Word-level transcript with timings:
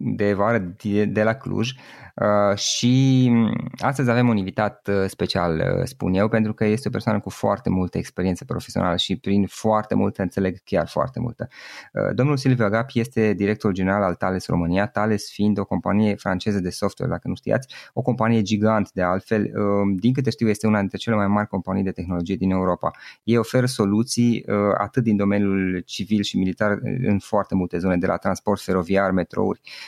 de 0.00 0.32
vară 0.32 0.58
de, 0.82 1.04
de 1.04 1.22
la 1.22 1.34
Cluj 1.34 1.70
uh, 2.14 2.58
și 2.58 3.32
astăzi 3.78 4.10
avem 4.10 4.28
un 4.28 4.36
invitat 4.36 4.88
uh, 4.88 5.04
special, 5.06 5.56
uh, 5.56 5.84
spun 5.84 6.14
eu, 6.14 6.28
pentru 6.28 6.54
că 6.54 6.64
este 6.64 6.88
o 6.88 6.90
persoană 6.90 7.20
cu 7.20 7.30
foarte 7.30 7.70
multă 7.70 7.98
experiență 7.98 8.44
profesională 8.44 8.96
și 8.96 9.16
prin 9.16 9.46
foarte 9.46 9.94
multă 9.94 10.22
înțeleg 10.22 10.58
chiar 10.64 10.88
foarte 10.88 11.20
multă. 11.20 11.48
Uh, 11.92 12.14
domnul 12.14 12.36
Silviu 12.36 12.64
Agapi 12.64 13.00
este 13.00 13.32
director 13.32 13.72
general 13.72 14.02
al 14.02 14.14
Thales 14.14 14.46
România, 14.46 14.86
Thales 14.86 15.30
fiind 15.30 15.58
o 15.58 15.64
companie 15.64 16.14
franceză 16.14 16.60
de 16.60 16.70
software, 16.70 17.10
dacă 17.10 17.28
nu 17.28 17.34
știați, 17.34 17.74
o 17.92 18.02
companie 18.02 18.42
gigant 18.42 18.92
de 18.92 19.02
altfel, 19.02 19.42
uh, 19.42 19.96
din 20.00 20.12
câte 20.12 20.30
știu 20.30 20.48
este 20.48 20.66
una 20.66 20.78
dintre 20.78 20.96
cele 20.96 21.16
mai 21.16 21.26
mari 21.26 21.48
companii 21.48 21.82
de 21.82 21.90
tehnologie 21.90 22.36
din 22.36 22.50
Europa. 22.50 22.90
Ei 23.22 23.36
oferă 23.36 23.66
soluții 23.66 24.44
uh, 24.46 24.54
atât 24.78 25.02
din 25.02 25.16
domeniul 25.16 25.82
civil 25.86 26.22
și 26.22 26.38
militar 26.38 26.78
în 26.82 27.18
foarte 27.18 27.54
multe 27.54 27.78
zone, 27.78 27.96
de 27.96 28.06
la 28.06 28.16
transport 28.16 28.60
feroviar, 28.60 29.10
metrouri, 29.10 29.60
uh, 29.64 29.87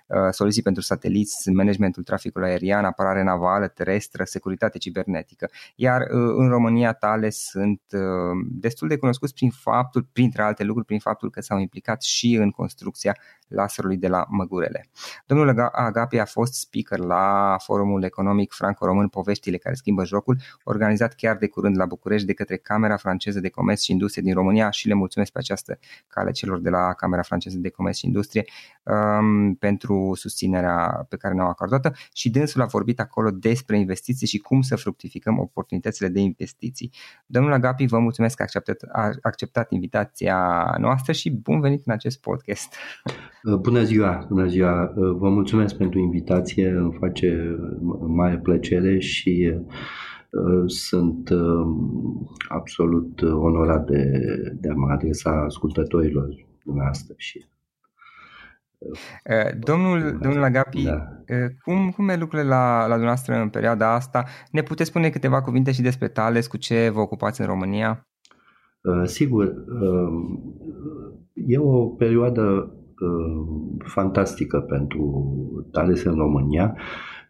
soluții 0.31 0.61
pentru 0.61 0.81
sateliți, 0.81 1.49
managementul 1.49 2.03
traficului 2.03 2.49
aerian, 2.49 2.85
apărare 2.85 3.23
navală, 3.23 3.67
terestră, 3.67 4.23
securitate 4.23 4.77
cibernetică. 4.77 5.49
Iar 5.75 6.01
uh, 6.01 6.07
în 6.35 6.49
România 6.49 6.93
tale 6.93 7.29
sunt 7.29 7.81
uh, 7.91 8.01
destul 8.49 8.87
de 8.87 8.97
cunoscuți 8.97 9.33
prin 9.33 9.49
faptul, 9.49 10.07
printre 10.13 10.41
alte 10.41 10.63
lucruri, 10.63 10.85
prin 10.87 10.99
faptul 10.99 11.29
că 11.29 11.41
s-au 11.41 11.59
implicat 11.59 12.01
și 12.01 12.35
în 12.35 12.49
construcția 12.49 13.17
laserului 13.47 13.97
de 13.97 14.07
la 14.07 14.25
Măgurele. 14.29 14.85
Domnul 15.25 15.69
Agapi 15.71 16.17
a 16.17 16.25
fost 16.25 16.53
speaker 16.53 16.99
la 16.99 17.55
forumul 17.59 18.03
economic 18.03 18.51
franco-român 18.53 19.07
Poveștile 19.07 19.57
care 19.57 19.75
schimbă 19.75 20.05
jocul, 20.05 20.37
organizat 20.63 21.13
chiar 21.13 21.37
de 21.37 21.47
curând 21.47 21.77
la 21.77 21.85
București 21.85 22.27
de 22.27 22.33
către 22.33 22.57
Camera 22.57 22.97
franceză 22.97 23.39
de 23.39 23.49
Comerț 23.49 23.81
și 23.81 23.91
Industrie 23.91 24.23
din 24.23 24.33
România 24.33 24.69
și 24.69 24.87
le 24.87 24.93
mulțumesc 24.93 25.31
pe 25.31 25.39
această 25.39 25.79
cale 26.07 26.31
celor 26.31 26.59
de 26.59 26.69
la 26.69 26.93
Camera 26.93 27.21
franceză 27.21 27.57
de 27.57 27.69
Comerț 27.69 27.97
și 27.97 28.05
Industrie 28.05 28.45
um, 28.83 29.55
pentru 29.55 30.00
pentru 30.01 30.15
susținerea 30.15 31.05
pe 31.09 31.15
care 31.17 31.33
ne-au 31.33 31.47
acordat 31.47 31.97
și 32.13 32.29
dânsul 32.29 32.61
a 32.61 32.65
vorbit 32.65 32.99
acolo 32.99 33.29
despre 33.31 33.79
investiții 33.79 34.27
și 34.27 34.37
cum 34.37 34.61
să 34.61 34.75
fructificăm 34.75 35.39
oportunitățile 35.39 36.07
de 36.07 36.19
investiții. 36.19 36.91
Domnul 37.25 37.53
Agapi, 37.53 37.85
vă 37.85 37.99
mulțumesc 37.99 38.35
că 38.35 38.41
a 38.41 38.45
acceptat, 38.45 38.89
a 38.91 39.11
acceptat 39.21 39.71
invitația 39.71 40.75
noastră 40.79 41.11
și 41.11 41.31
bun 41.31 41.59
venit 41.59 41.81
în 41.85 41.93
acest 41.93 42.21
podcast. 42.21 42.75
Bună 43.61 43.83
ziua, 43.83 44.25
bună 44.29 44.47
ziua! 44.47 44.93
Vă 44.95 45.29
mulțumesc 45.29 45.75
pentru 45.75 45.99
invitație, 45.99 46.69
îmi 46.69 46.97
face 46.99 47.57
mare 48.07 48.37
plăcere 48.37 48.99
și 48.99 49.53
Uh, 50.31 50.63
sunt 50.65 51.29
um, 51.29 52.29
absolut 52.47 53.21
onorat 53.21 53.85
de, 53.85 54.03
de 54.61 54.69
a 54.69 54.73
mă 54.73 54.91
adresa 54.91 55.31
ascultătorilor 55.31 56.45
dumneavoastră 56.63 57.13
și 57.17 57.37
uh, 57.37 57.60
Domnul, 59.59 60.17
domnul 60.21 60.43
Agapi, 60.43 60.83
da. 60.83 60.93
Uh, 60.93 61.51
cum, 61.63 61.89
cum 61.89 62.09
e 62.09 62.17
lucrurile 62.17 62.47
la, 62.47 62.79
la 62.79 62.87
dumneavoastră 62.87 63.35
în 63.35 63.49
perioada 63.49 63.93
asta? 63.93 64.23
Ne 64.51 64.61
puteți 64.61 64.89
spune 64.89 65.09
câteva 65.09 65.41
cuvinte 65.41 65.71
și 65.71 65.81
despre 65.81 66.07
Tales, 66.07 66.47
cu 66.47 66.57
ce 66.57 66.89
vă 66.89 66.99
ocupați 66.99 67.41
în 67.41 67.47
România? 67.47 68.07
Sigur, 69.03 69.53
e 71.33 71.57
o 71.57 71.85
perioadă 71.85 72.75
fantastică 73.85 74.59
pentru 74.59 75.25
Tales 75.71 76.03
în 76.03 76.15
România. 76.15 76.75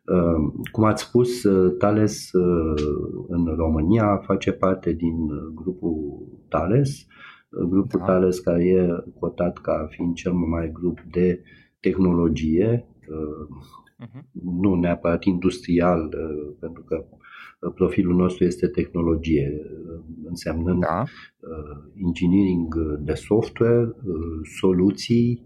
Ehm, 0.05 0.61
cum 0.71 0.83
ați 0.83 1.03
spus, 1.03 1.43
eh, 1.43 1.71
Thales 1.77 2.33
eh, 2.33 2.83
în 3.27 3.45
România 3.55 4.21
face 4.25 4.51
parte 4.51 4.91
din 4.91 5.15
grupul 5.53 6.27
Thales, 6.49 7.05
grupul 7.51 7.99
da. 7.99 8.05
Thales 8.05 8.39
care 8.39 8.65
e 8.65 9.11
cotat 9.19 9.57
ca 9.57 9.87
fiind 9.89 10.15
cel 10.15 10.31
mai 10.31 10.49
mare 10.49 10.69
grup 10.73 10.99
de 11.11 11.43
tehnologie, 11.79 12.87
uh-huh. 13.01 14.23
nu 14.61 14.75
neapărat 14.75 15.23
industrial, 15.23 16.09
pentru 16.59 16.83
că 16.83 17.05
profilul 17.75 18.15
nostru 18.15 18.43
este 18.43 18.67
tehnologie, 18.67 19.61
însemnând 20.23 20.79
da. 20.79 21.03
engineering 21.95 22.75
de 22.99 23.13
software, 23.13 23.95
soluții 24.59 25.45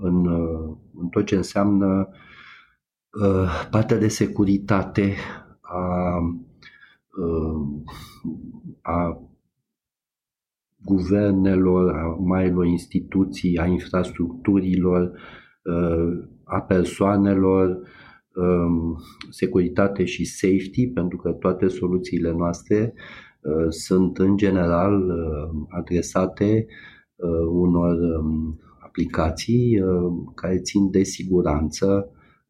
în, 0.00 0.26
în 0.94 1.08
tot 1.10 1.24
ce 1.24 1.36
înseamnă 1.36 2.08
Uh, 3.22 3.66
partea 3.70 3.98
de 3.98 4.08
securitate 4.08 5.14
a, 5.60 6.18
uh, 7.16 7.66
a 8.82 9.20
guvernelor, 10.84 11.94
a 11.94 12.16
marilor 12.20 12.66
instituții, 12.66 13.58
a 13.58 13.66
infrastructurilor, 13.66 15.12
uh, 15.62 16.28
a 16.44 16.60
persoanelor, 16.60 17.80
um, 18.34 18.96
securitate 19.30 20.04
și 20.04 20.24
safety, 20.24 20.86
pentru 20.86 21.16
că 21.16 21.30
toate 21.30 21.68
soluțiile 21.68 22.32
noastre 22.32 22.94
sunt 23.68 24.18
în 24.18 24.36
general 24.36 25.10
adresate 25.68 26.66
unor 27.50 27.96
um, 28.20 28.60
aplicații 28.84 29.82
care 30.34 30.58
țin 30.58 30.90
de 30.90 31.02
siguranță 31.02 32.08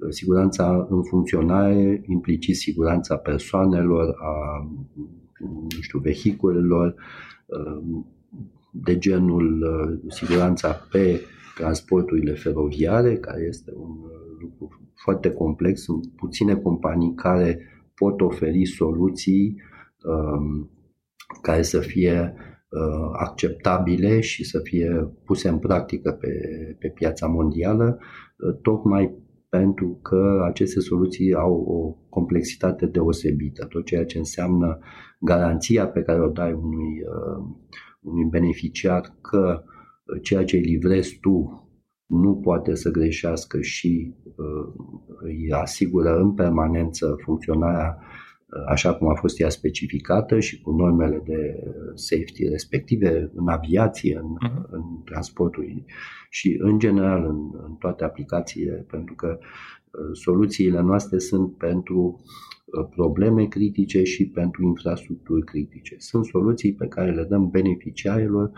siguranța 0.08 0.86
în 0.90 1.02
funcționare, 1.02 2.02
implicit 2.06 2.56
siguranța 2.56 3.16
persoanelor, 3.16 4.14
a 4.20 4.68
nu 5.40 5.80
știu, 5.80 5.98
vehiculelor, 5.98 6.94
de 8.74 8.98
genul 8.98 9.64
siguranța 10.08 10.72
pe 10.90 11.20
transporturile 11.54 12.32
feroviare, 12.32 13.16
care 13.16 13.42
este 13.48 13.72
un 13.74 13.96
lucru 14.40 14.92
foarte 14.94 15.30
complex. 15.30 15.82
Sunt 15.82 16.06
puține 16.16 16.54
companii 16.54 17.14
care 17.14 17.58
pot 17.94 18.20
oferi 18.20 18.64
soluții 18.64 19.62
um, 20.04 20.70
care 21.42 21.62
să 21.62 21.80
fie 21.80 22.34
uh, 22.68 23.10
acceptabile 23.12 24.20
și 24.20 24.44
să 24.44 24.60
fie 24.62 25.12
puse 25.24 25.48
în 25.48 25.58
practică 25.58 26.12
pe, 26.12 26.28
pe 26.78 26.88
piața 26.88 27.26
mondială, 27.26 27.98
uh, 27.98 28.58
tocmai 28.62 29.22
pentru 29.48 29.98
că 30.02 30.44
aceste 30.48 30.80
soluții 30.80 31.34
au 31.34 31.54
o 31.54 31.96
complexitate 32.08 32.86
deosebită. 32.86 33.64
Tot 33.64 33.84
ceea 33.84 34.04
ce 34.04 34.18
înseamnă 34.18 34.78
garanția 35.20 35.86
pe 35.86 36.02
care 36.02 36.20
o 36.20 36.28
dai 36.28 36.52
unui, 36.52 37.02
uh, 37.06 37.44
unui 38.04 38.24
beneficiar 38.24 39.16
că 39.20 39.64
ceea 40.22 40.44
ce 40.44 40.56
îi 40.56 40.62
livrezi 40.62 41.18
tu 41.20 41.58
nu 42.06 42.34
poate 42.36 42.74
să 42.74 42.90
greșească 42.90 43.60
și 43.60 44.14
uh, 44.24 44.84
îi 45.20 45.52
asigură 45.52 46.16
în 46.16 46.34
permanență 46.34 47.16
funcționarea 47.22 47.98
așa 48.66 48.94
cum 48.94 49.08
a 49.08 49.14
fost 49.14 49.40
ea 49.40 49.48
specificată 49.48 50.40
și 50.40 50.60
cu 50.60 50.70
normele 50.70 51.22
de 51.24 51.62
safety 51.94 52.48
respective 52.48 53.30
în 53.34 53.48
aviație, 53.48 54.16
în, 54.16 54.36
uh-huh. 54.48 54.70
în 54.70 54.82
transportul 55.04 55.84
și 56.30 56.56
în 56.60 56.78
general 56.78 57.24
în, 57.24 57.38
în 57.66 57.74
toate 57.74 58.04
aplicațiile, 58.04 58.86
pentru 58.90 59.14
că 59.14 59.38
uh, 59.38 60.00
soluțiile 60.12 60.80
noastre 60.80 61.18
sunt 61.18 61.56
pentru 61.56 62.20
uh, 62.22 62.53
probleme 62.90 63.44
critice 63.44 64.02
și 64.02 64.28
pentru 64.28 64.64
infrastructuri 64.64 65.44
critice. 65.44 65.94
Sunt 65.98 66.24
soluții 66.24 66.74
pe 66.74 66.86
care 66.86 67.10
le 67.10 67.24
dăm 67.24 67.50
beneficiarilor 67.50 68.50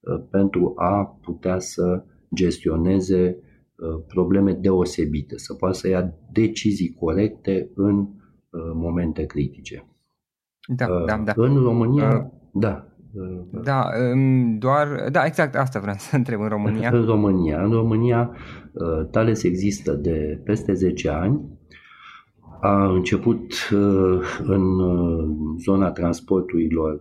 uh, 0.00 0.22
pentru 0.30 0.72
a 0.76 1.18
putea 1.22 1.58
să 1.58 2.04
gestioneze 2.34 3.38
probleme 4.06 4.52
deosebite, 4.52 5.38
să 5.38 5.54
poată 5.54 5.76
să 5.76 5.88
ia 5.88 6.14
decizii 6.32 6.94
corecte 6.94 7.70
în 7.74 8.08
Uh, 8.54 8.72
momente 8.74 9.24
critice. 9.24 9.86
Da, 10.66 10.86
uh, 10.86 11.04
da, 11.06 11.22
da. 11.24 11.32
În 11.36 11.62
România, 11.62 12.08
uh, 12.08 12.30
da. 12.52 12.88
Da, 13.62 13.88
um, 14.12 14.58
doar, 14.58 15.08
da, 15.12 15.24
exact 15.24 15.54
asta 15.56 15.80
vreau 15.80 15.96
să 15.98 16.16
întreb 16.16 16.40
în 16.40 16.48
România. 16.48 16.90
În 16.92 17.04
România, 17.04 17.62
în 17.62 17.70
România 17.70 18.30
Thales 19.10 19.42
există 19.42 19.92
de 19.92 20.40
peste 20.44 20.72
10 20.72 21.08
ani. 21.08 21.40
A 22.66 22.92
început 22.92 23.52
în 24.44 24.78
zona 25.58 25.90
transporturilor 25.90 27.00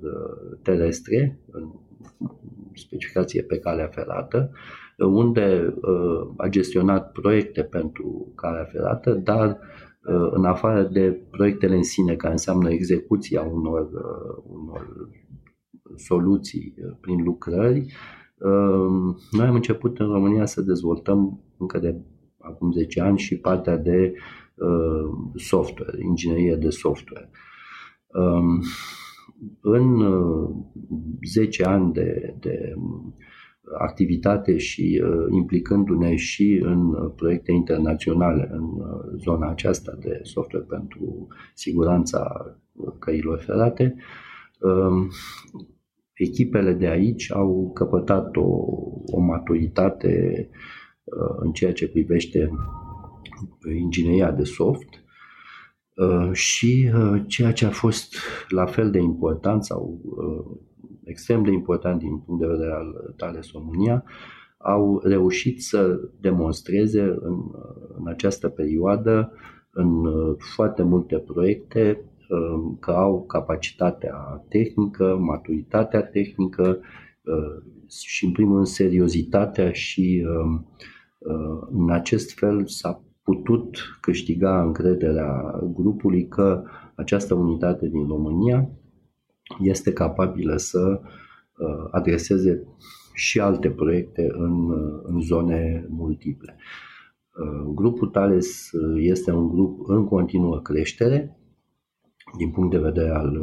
terestre, 0.62 1.40
în 1.52 1.72
specificație 2.74 3.42
pe 3.42 3.60
calea 3.60 3.88
ferată, 3.88 4.52
unde 4.98 5.74
a 6.38 6.48
gestionat 6.48 7.12
proiecte 7.12 7.64
pentru 7.64 8.32
calea 8.36 8.64
ferată, 8.64 9.14
dar 9.14 9.60
Uh, 10.08 10.30
în 10.32 10.46
afară 10.46 10.84
de 10.84 11.22
proiectele 11.32 11.76
în 11.76 11.84
sine, 11.84 12.16
care 12.16 12.32
înseamnă 12.32 12.70
execuția 12.70 13.42
unor, 13.42 13.82
uh, 13.82 14.44
unor 14.44 15.10
soluții 15.96 16.74
uh, 16.78 16.96
prin 17.02 17.24
lucrări, 17.24 17.86
noi 19.32 19.46
am 19.48 19.56
început 19.56 20.00
în 20.00 20.08
România 20.08 20.46
să 20.46 20.62
dezvoltăm 20.62 21.40
încă 21.58 21.80
de 21.80 21.96
acum 22.38 22.72
10 22.72 23.02
ani 23.02 23.18
și 23.18 23.38
partea 23.38 23.78
de 23.78 24.14
software, 25.36 25.98
inginerie 26.04 26.56
de 26.56 26.70
software. 26.70 27.30
Um, 28.08 28.64
în 29.62 30.02
10 31.22 31.64
ani 31.64 31.94
de, 31.94 32.36
de 32.40 32.74
activitate 33.78 34.58
și 34.58 35.02
uh, 35.04 35.26
implicându-ne 35.30 36.16
și 36.16 36.62
în 36.64 36.94
uh, 36.94 37.12
proiecte 37.16 37.52
internaționale 37.52 38.50
în 38.52 38.64
uh, 38.64 39.18
zona 39.18 39.50
aceasta 39.50 39.98
de 40.00 40.20
software 40.24 40.66
pentru 40.70 41.28
siguranța 41.54 42.46
căilor 43.00 43.40
ferate, 43.40 43.96
um, 44.60 45.10
echipele 46.14 46.74
de 46.74 46.88
aici 46.88 47.32
au 47.32 47.72
căpătat 47.74 48.36
o, 48.36 48.48
o 49.06 49.20
maturitate 49.20 50.50
în 51.40 51.52
ceea 51.52 51.74
ce 51.74 51.90
privește 51.90 52.52
ingineria 53.78 54.32
de 54.32 54.44
soft 54.44 55.04
și 56.32 56.92
ceea 57.28 57.54
ce 57.54 57.66
a 57.66 57.70
fost 57.70 58.16
la 58.50 58.66
fel 58.66 58.92
de 58.92 59.00
important 59.00 59.64
sau 59.64 60.02
extrem 61.04 61.44
de 61.44 61.52
important 61.52 62.00
din 62.00 62.18
punct 62.18 62.42
de 62.42 62.48
vedere 62.48 62.72
al 62.72 63.14
Thales 63.18 63.52
România, 63.52 64.04
au 64.58 65.02
reușit 65.04 65.62
să 65.62 66.00
demonstreze 66.20 67.02
în, 67.02 67.40
în 67.98 68.08
această 68.08 68.50
perioadă, 68.50 69.32
în 69.72 70.04
foarte 70.56 70.84
multe 70.84 71.18
proiecte, 71.18 72.02
um, 72.30 72.78
că 72.80 72.92
au 72.92 73.24
capacitatea 73.26 74.46
tehnică, 74.50 75.18
maturitatea 75.20 76.04
tehnică 76.04 76.80
uh, 77.22 77.64
și, 77.90 78.26
în 78.26 78.32
primul 78.32 78.54
rând, 78.54 78.68
seriozitatea 78.68 79.72
și, 79.72 80.26
um, 80.28 80.68
uh, 81.18 81.68
în 81.72 81.90
acest 81.90 82.38
fel, 82.38 82.68
s-a 82.68 83.04
putut 83.24 83.98
câștiga 84.02 84.64
încrederea 84.64 85.60
grupului 85.74 86.28
că 86.28 86.64
această 86.96 87.34
unitate 87.34 87.88
din 87.88 88.08
România 88.08 88.70
este 89.60 89.94
capabilă 89.94 90.58
să 90.58 91.00
uh, 91.02 91.88
adreseze 91.92 92.68
și 93.14 93.40
alte 93.40 93.70
proiecte 93.70 94.28
în, 94.32 94.70
uh, 94.70 95.02
în 95.04 95.22
zone 95.22 95.86
multiple. 95.90 96.56
Grupul 97.74 98.08
Thales 98.08 98.70
este 98.96 99.32
un 99.32 99.48
grup 99.48 99.88
în 99.88 100.06
continuă 100.06 100.60
creștere 100.60 101.38
din 102.38 102.52
punct 102.52 102.72
de 102.72 102.78
vedere 102.78 103.10
al 103.10 103.38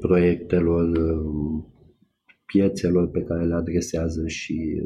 proiectelor, 0.00 0.90
piețelor 2.46 3.08
pe 3.08 3.22
care 3.22 3.44
le 3.44 3.54
adresează 3.54 4.26
și 4.26 4.82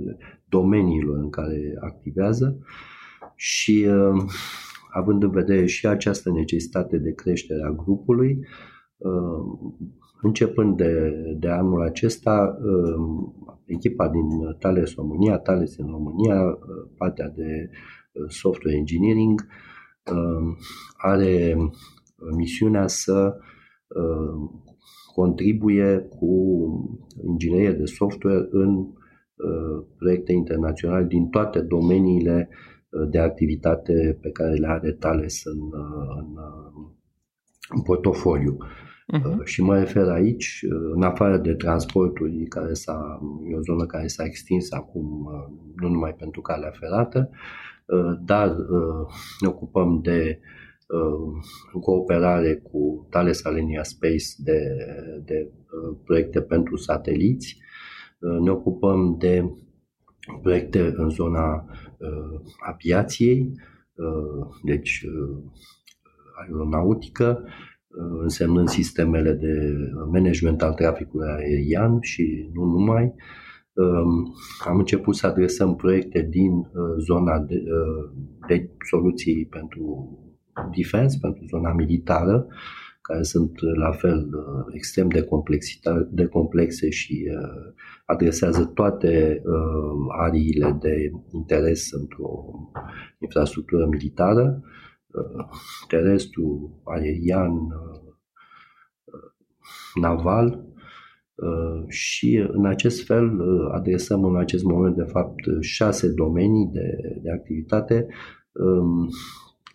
domeniilor 0.49 1.17
în 1.17 1.31
care 1.31 1.75
activează 1.81 2.59
și 3.37 3.87
având 4.91 5.23
în 5.23 5.31
vedere 5.31 5.67
și 5.67 5.87
această 5.87 6.31
necesitate 6.31 6.99
de 6.99 7.13
creștere 7.13 7.63
a 7.65 7.71
grupului, 7.71 8.47
începând 10.23 10.77
de, 10.77 11.11
de 11.39 11.49
anul 11.49 11.83
acesta, 11.83 12.59
echipa 13.65 14.09
din 14.09 14.57
Thales 14.59 14.95
România, 14.95 15.39
Thales 15.39 15.77
în 15.77 15.87
România, 15.87 16.59
partea 16.97 17.29
de 17.29 17.71
software 18.29 18.77
engineering, 18.77 19.47
are 20.97 21.57
misiunea 22.37 22.87
să 22.87 23.37
contribuie 25.15 25.99
cu 25.99 26.31
inginerie 27.27 27.73
de 27.73 27.85
software 27.85 28.47
în 28.51 28.77
uh, 28.77 29.87
proiecte 29.97 30.33
internaționale 30.33 31.05
din 31.05 31.29
toate 31.29 31.61
domeniile 31.61 32.49
uh, 32.51 32.74
de 33.11 33.19
activitate 33.19 34.19
pe 34.21 34.31
care 34.31 34.55
le 34.55 34.67
are 34.67 34.93
Thales 34.93 35.45
în, 35.45 35.61
uh, 35.61 36.17
în, 36.19 36.37
în 37.69 37.83
portofoliu. 37.83 38.57
Uh-huh. 39.13 39.45
Și 39.45 39.63
mă 39.63 39.79
refer 39.79 40.09
aici, 40.09 40.65
în 40.95 41.03
afară 41.03 41.37
de 41.37 41.55
transporturi, 41.55 42.45
care 42.45 42.73
s-a, 42.73 43.21
e 43.51 43.57
o 43.57 43.61
zonă 43.61 43.87
care 43.87 44.07
s-a 44.07 44.25
extins 44.25 44.73
acum, 44.73 45.29
nu 45.77 45.89
numai 45.89 46.15
pentru 46.15 46.41
calea 46.41 46.71
ferată, 46.71 47.31
dar 48.25 48.57
ne 49.41 49.49
ocupăm 49.49 50.01
de 50.03 50.41
în 51.73 51.81
cooperare 51.81 52.55
cu 52.55 53.07
Thales 53.11 53.45
Alenia 53.45 53.83
Space 53.83 54.25
de, 54.39 54.77
de 55.25 55.51
uh, 55.51 55.97
proiecte 56.05 56.41
pentru 56.41 56.77
sateliți. 56.77 57.59
Uh, 58.19 58.39
ne 58.39 58.51
ocupăm 58.51 59.17
de 59.19 59.53
proiecte 60.43 60.93
în 60.97 61.09
zona 61.09 61.55
uh, 61.99 62.41
aviației, 62.67 63.53
deci 64.63 65.07
aeronautică, 66.41 67.45
însemnând 68.23 68.69
sistemele 68.69 69.33
de 69.33 69.77
management 70.13 70.63
al 70.63 70.73
traficului 70.75 71.29
aerian 71.29 71.99
și 72.01 72.51
nu 72.53 72.65
numai. 72.65 73.15
Um, 73.73 74.35
am 74.67 74.79
început 74.79 75.15
să 75.15 75.27
adresăm 75.27 75.77
proiecte 75.77 76.27
din 76.31 76.71
zona 76.99 77.39
de, 77.39 77.63
de 78.47 78.71
soluții 78.91 79.47
pentru 79.47 80.09
defense, 80.77 81.19
pentru 81.21 81.45
zona 81.45 81.73
militară, 81.73 82.47
care 83.09 83.23
sunt 83.23 83.53
la 83.77 83.93
fel 83.93 84.19
uh, 84.19 84.65
extrem 84.73 85.09
de, 85.09 85.29
de 86.11 86.27
complexe 86.27 86.91
și 86.91 87.27
uh, 87.31 87.73
adresează 88.05 88.65
toate 88.65 89.43
uh, 89.45 90.07
ariile 90.21 90.79
de 90.81 91.11
interes 91.33 91.93
într-o 91.93 92.45
infrastructură 93.19 93.87
militară, 93.87 94.63
terestru, 95.89 96.81
aerian, 96.85 97.53
naval, 99.95 100.65
și 101.89 102.47
în 102.53 102.67
acest 102.67 103.05
fel 103.05 103.41
adresăm 103.73 104.25
în 104.25 104.37
acest 104.37 104.65
moment 104.65 104.97
de 104.97 105.03
fapt 105.03 105.41
șase 105.61 106.09
domenii 106.09 106.71
de, 106.73 107.19
de 107.23 107.31
activitate 107.31 108.07
um, 108.53 109.09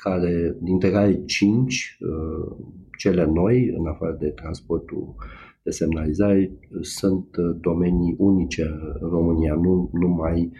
care, 0.03 0.57
dintre 0.61 0.89
care 0.89 1.23
cinci, 1.25 1.97
uh, 1.99 2.55
cele 2.97 3.25
noi, 3.25 3.73
în 3.77 3.87
afară 3.87 4.17
de 4.19 4.27
transportul 4.27 5.15
de 5.63 5.69
semnalizare, 5.69 6.51
sunt 6.81 7.35
uh, 7.35 7.57
domenii 7.61 8.15
unice 8.17 8.63
în 8.99 9.09
România. 9.09 9.53
Nu, 9.53 9.89
nu 9.93 10.07
mai 10.07 10.51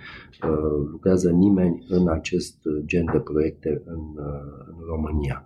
uh, 0.43 0.88
lucrează 0.91 1.31
nimeni 1.31 1.86
în 1.88 2.10
acest 2.10 2.58
gen 2.86 3.05
de 3.12 3.19
proiecte 3.19 3.81
în, 3.86 4.01
în 4.67 4.86
România. 4.88 5.46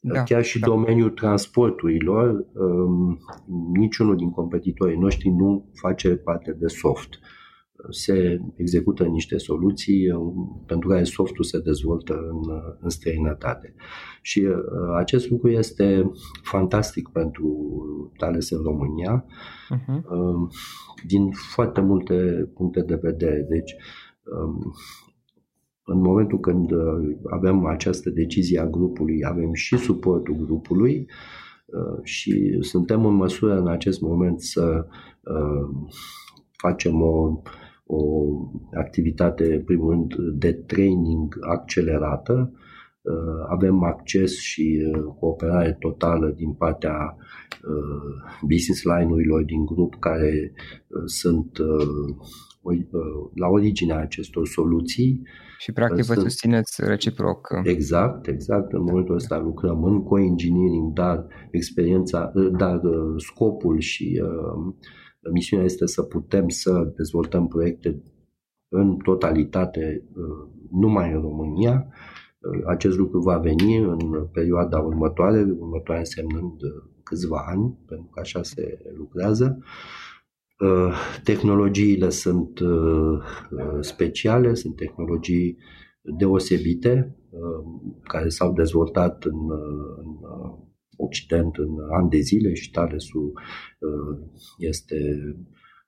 Da, 0.00 0.22
Chiar 0.22 0.42
și 0.44 0.58
da. 0.58 0.66
domeniul 0.66 1.10
transporturilor, 1.10 2.46
um, 2.52 3.18
niciunul 3.72 4.16
din 4.16 4.30
competitorii 4.30 4.98
noștri 4.98 5.28
nu 5.28 5.70
face 5.72 6.16
parte 6.16 6.52
de 6.52 6.66
soft 6.66 7.18
se 7.90 8.40
execută 8.56 9.04
niște 9.04 9.36
soluții 9.36 10.10
uh, 10.10 10.32
pentru 10.66 10.88
care 10.88 11.02
softul 11.02 11.44
se 11.44 11.60
dezvoltă 11.60 12.14
în, 12.30 12.54
uh, 12.54 12.74
în 12.80 12.88
străinătate. 12.88 13.74
Și 14.22 14.40
uh, 14.40 14.54
acest 14.96 15.30
lucru 15.30 15.50
este 15.50 16.10
fantastic 16.42 17.08
pentru 17.08 17.66
Thales 18.16 18.50
în 18.50 18.62
România, 18.62 19.24
uh-huh. 19.74 20.02
din 21.06 21.30
foarte 21.30 21.80
multe 21.80 22.14
puncte 22.54 22.80
de 22.80 22.98
vedere. 23.02 23.46
Deci, 23.48 23.74
um, 24.24 24.74
în 25.84 26.00
momentul 26.00 26.40
când 26.40 26.70
avem 27.30 27.64
această 27.66 28.10
decizie 28.10 28.60
a 28.60 28.66
grupului, 28.66 29.24
avem 29.24 29.52
și 29.52 29.76
suportul 29.76 30.34
grupului 30.34 31.06
și 32.02 32.58
suntem 32.60 33.04
în 33.04 33.14
măsură 33.14 33.58
în 33.58 33.68
acest 33.68 34.00
moment 34.00 34.40
să 34.40 34.86
facem 36.56 37.02
o 37.02 37.42
o 37.94 38.04
activitate, 38.74 39.54
în 39.54 39.62
primul 39.64 39.90
rând, 39.90 40.14
de 40.38 40.52
training 40.52 41.36
accelerată. 41.40 42.52
Uh, 43.02 43.46
avem 43.48 43.82
acces 43.82 44.38
și 44.38 44.92
uh, 44.94 45.02
cooperare 45.18 45.76
totală 45.80 46.32
din 46.36 46.52
partea 46.52 47.16
uh, 47.16 48.38
business 48.42 48.82
line-urilor 48.82 49.42
din 49.44 49.64
grup 49.64 49.94
care 49.98 50.52
sunt 51.04 51.58
la 53.34 53.48
originea 53.48 53.98
acestor 53.98 54.46
soluții. 54.46 55.22
Și 55.58 55.72
practic 55.72 56.04
vă 56.04 56.14
susțineți 56.14 56.84
reciproc. 56.84 57.48
Exact, 57.62 58.26
exact. 58.26 58.72
În 58.72 58.82
momentul 58.82 59.14
ăsta 59.14 59.38
lucrăm 59.38 59.84
în 59.84 60.02
co-engineering, 60.02 60.92
dar 60.92 61.26
experiența, 61.50 62.32
dar 62.58 62.80
scopul 63.16 63.78
și 63.78 64.22
uh, 64.22 64.74
Misiunea 65.30 65.64
este 65.64 65.86
să 65.86 66.02
putem 66.02 66.48
să 66.48 66.92
dezvoltăm 66.96 67.48
proiecte 67.48 68.02
în 68.68 68.96
totalitate 68.96 70.04
uh, 70.14 70.48
numai 70.70 71.12
în 71.12 71.20
România. 71.20 71.86
Uh, 72.40 72.62
acest 72.66 72.96
lucru 72.96 73.20
va 73.20 73.38
veni 73.38 73.76
în 73.76 74.26
perioada 74.32 74.78
următoare, 74.78 75.42
următoare 75.58 76.00
însemnând 76.00 76.62
uh, 76.62 76.70
câțiva 77.02 77.44
ani, 77.46 77.78
pentru 77.86 78.08
că 78.12 78.20
așa 78.20 78.42
se 78.42 78.78
lucrează. 78.96 79.58
Tehnologiile 81.24 82.08
sunt 82.08 82.60
speciale, 83.80 84.54
sunt 84.54 84.76
tehnologii 84.76 85.58
deosebite 86.02 87.16
care 88.02 88.28
s-au 88.28 88.52
dezvoltat 88.52 89.24
în, 89.24 89.50
în 89.96 90.16
Occident 90.96 91.56
în 91.56 91.68
ani 91.90 92.08
de 92.08 92.18
zile 92.18 92.54
și 92.54 92.70
Talesul 92.70 93.32
uh, 93.78 94.18
este 94.58 94.96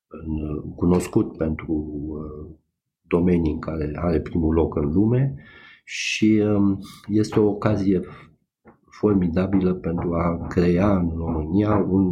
în, 0.07 0.61
cunoscut 0.75 1.37
pentru 1.37 1.73
uh, 1.73 2.57
domenii 3.03 3.53
în 3.53 3.59
care 3.59 3.93
are 3.95 4.21
primul 4.21 4.55
loc 4.55 4.77
în 4.77 4.93
lume 4.93 5.35
și 5.85 6.43
um, 6.45 6.79
este 7.09 7.41
o 7.41 7.49
ocazie 7.49 8.01
formidabilă 8.91 9.75
pentru 9.75 10.15
a 10.15 10.47
crea 10.47 10.97
în 10.97 11.09
România 11.09 11.77
un, 11.77 12.11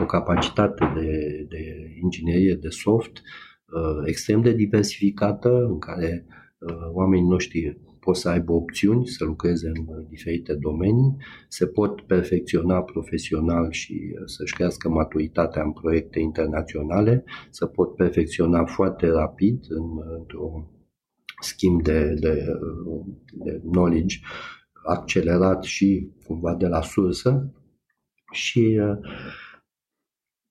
o 0.00 0.06
capacitate 0.06 0.92
de, 0.94 1.46
de 1.48 1.64
inginerie 2.02 2.54
de 2.54 2.68
soft 2.68 3.12
uh, 3.16 4.02
extrem 4.04 4.40
de 4.40 4.52
diversificată 4.52 5.64
în 5.64 5.78
care 5.78 6.26
oamenii 6.92 7.28
noștri 7.28 7.80
pot 8.00 8.16
să 8.16 8.28
aibă 8.28 8.52
opțiuni, 8.52 9.06
să 9.06 9.24
lucreze 9.24 9.68
în 9.74 10.06
diferite 10.08 10.54
domenii, 10.54 11.16
se 11.48 11.66
pot 11.66 12.00
perfecționa 12.00 12.82
profesional 12.82 13.70
și 13.70 14.14
uh, 14.14 14.22
să-și 14.24 14.54
crească 14.54 14.88
maturitatea 14.88 15.62
în 15.62 15.72
proiecte 15.72 16.20
internaționale, 16.20 17.24
să 17.50 17.66
pot 17.66 17.94
perfecționa 17.94 18.64
foarte 18.64 19.06
rapid 19.10 19.64
în, 19.68 19.84
într-un 20.18 20.66
schimb 21.40 21.82
de, 21.82 22.14
de, 22.20 22.44
uh, 22.86 23.06
de 23.32 23.60
knowledge 23.70 24.16
accelerat 24.84 25.62
și 25.62 26.10
cumva 26.26 26.54
de 26.54 26.66
la 26.66 26.82
sursă 26.82 27.52
și 28.32 28.80
uh, 28.82 28.98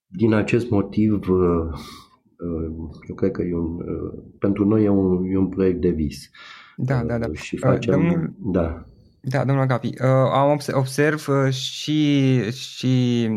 din 0.06 0.34
acest 0.34 0.70
motiv 0.70 1.20
eu 3.08 3.16
cred 3.16 3.32
că 3.32 3.42
e 3.42 3.56
un, 3.56 3.80
pentru 4.40 4.66
noi 4.66 4.84
e 4.84 4.90
un, 4.90 5.26
e 5.26 5.38
un 5.38 5.50
proiect 5.50 5.82
de 5.82 5.90
vis. 5.90 6.30
Da, 6.80 7.04
da, 7.04 7.18
da. 7.18 7.28
Și 7.34 7.58
facem, 7.58 7.94
domnul, 7.94 8.34
da. 8.38 8.86
Da, 9.30 9.46
domnul 9.46 9.64
Agapi, 9.64 9.88
uh, 9.88 10.08
am 10.32 10.60
observ 10.72 11.28
uh, 11.28 11.54
și, 11.54 12.52
și 12.52 13.28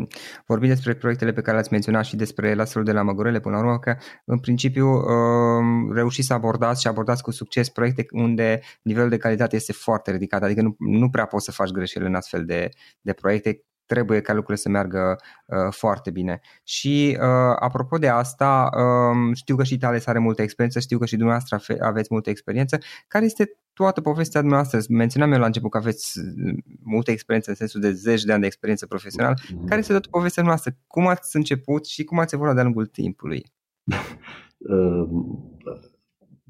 vorbind 0.47 0.73
despre 0.73 0.95
proiectele 0.95 1.33
pe 1.33 1.41
care 1.41 1.53
le-ați 1.53 1.73
menționat 1.73 2.05
și 2.05 2.17
despre 2.17 2.55
laserul 2.55 2.85
de 2.85 2.93
la 2.93 3.03
Măgurele, 3.03 3.41
până 3.41 3.55
la 3.55 3.61
urmă, 3.63 3.79
că 3.79 3.97
în 4.25 4.39
principiu 4.39 4.89
uh, 4.89 5.93
reușiți 5.93 6.27
să 6.27 6.33
abordați 6.33 6.81
și 6.81 6.87
abordați 6.87 7.23
cu 7.23 7.31
succes 7.31 7.69
proiecte 7.69 8.07
unde 8.11 8.61
nivelul 8.83 9.09
de 9.09 9.17
calitate 9.17 9.57
este 9.57 9.73
foarte 9.73 10.11
ridicat, 10.11 10.43
adică 10.43 10.63
nu, 10.63 10.75
nu 10.79 11.11
prea 11.11 11.27
poți 11.27 11.45
să 11.45 11.53
faci 11.53 11.71
greșeli 11.71 12.07
în 12.07 12.15
astfel 12.15 12.45
de, 12.45 12.69
de 13.01 13.13
proiecte, 13.13 13.65
trebuie 13.93 14.21
ca 14.21 14.33
lucrurile 14.33 14.63
să 14.63 14.69
meargă 14.69 15.17
uh, 15.47 15.57
foarte 15.71 16.11
bine. 16.11 16.41
Și 16.65 17.19
uh, 17.21 17.57
apropo 17.59 17.99
de 17.99 18.09
asta, 18.09 18.71
uh, 18.73 19.37
știu 19.37 19.57
că 19.57 19.65
și 19.65 19.79
Tales 19.79 20.07
are 20.07 20.19
multă 20.19 20.43
experiență, 20.43 20.81
știu 20.81 20.99
că 20.99 21.07
și 21.07 21.17
dumneavoastră 21.17 21.77
aveți 21.81 22.09
multă 22.11 22.31
experiență. 22.31 22.79
Care 23.09 23.25
este 23.25 23.59
toată 23.73 24.01
povestea 24.01 24.41
dumneavoastră? 24.41 24.81
Menționam 24.89 25.33
eu 25.33 25.39
la 25.39 25.47
început 25.47 25.71
că 25.71 25.77
aveți 25.77 26.19
uh, 26.19 26.55
multă 26.83 27.11
experiență 27.11 27.51
în 27.51 27.57
sensul 27.57 27.81
de 27.81 27.93
zeci 27.93 28.23
de 28.23 28.33
ani 28.33 28.41
de 28.41 28.47
experiență 28.47 28.87
profesională. 28.87 29.35
Mm-hmm. 29.35 29.67
Care 29.67 29.81
este 29.81 29.93
toată 29.93 30.09
povestea 30.11 30.43
noastră? 30.43 30.77
Cum 30.87 31.07
ați 31.07 31.37
început 31.37 31.87
și 31.87 32.05
cum 32.05 32.19
ați 32.19 32.35
evoluat 32.35 32.55
de-a 32.55 32.65
lungul 32.65 32.87
timpului? 32.87 33.45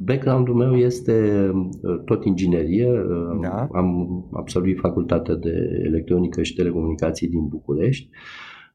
Uh, 0.00 0.07
Background-ul 0.07 0.54
meu 0.54 0.76
este 0.76 1.49
uh, 1.83 2.02
tot 2.04 2.25
inginerie. 2.25 2.90
Uh, 2.90 3.38
da. 3.40 3.69
Am 3.73 4.28
absolvit 4.33 4.78
facultatea 4.78 5.35
de 5.35 5.83
electronică 5.85 6.42
și 6.42 6.54
telecomunicații 6.54 7.28
din 7.28 7.49
București. 7.49 8.09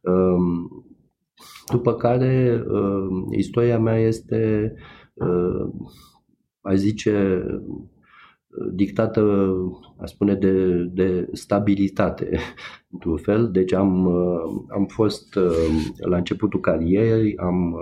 Um, 0.02 0.86
după 1.72 1.94
care, 1.94 2.64
uh, 2.68 3.38
istoria 3.38 3.80
mea 3.80 3.98
este, 3.98 4.74
aș 6.62 6.76
zice, 6.76 7.46
dictată, 8.72 9.54
a 9.98 10.06
spune, 10.06 10.36
de, 10.36 10.84
de 10.94 11.28
stabilitate, 11.32 12.40
într-un 12.94 13.18
fel. 13.18 13.52
Deci 13.52 13.74
am, 13.74 14.08
am 14.70 14.86
fost 14.88 15.40
la 16.08 16.18
începutul 16.18 16.60
carierei, 16.60 17.38
am 17.38 17.76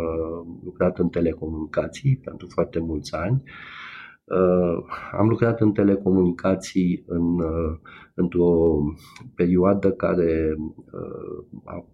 lucrat 0.64 1.00
în 1.00 1.10
telecomunicații 1.10 2.22
pentru 2.24 2.48
foarte 2.50 2.80
mulți 2.80 3.16
ani. 3.16 3.44
Am 5.18 5.28
lucrat 5.28 5.62
în 5.62 5.72
telecomunicații 5.72 7.04
în, 7.08 7.40
într-o 8.14 8.80
perioadă 9.36 9.92
care 9.92 10.56
a 11.66 11.86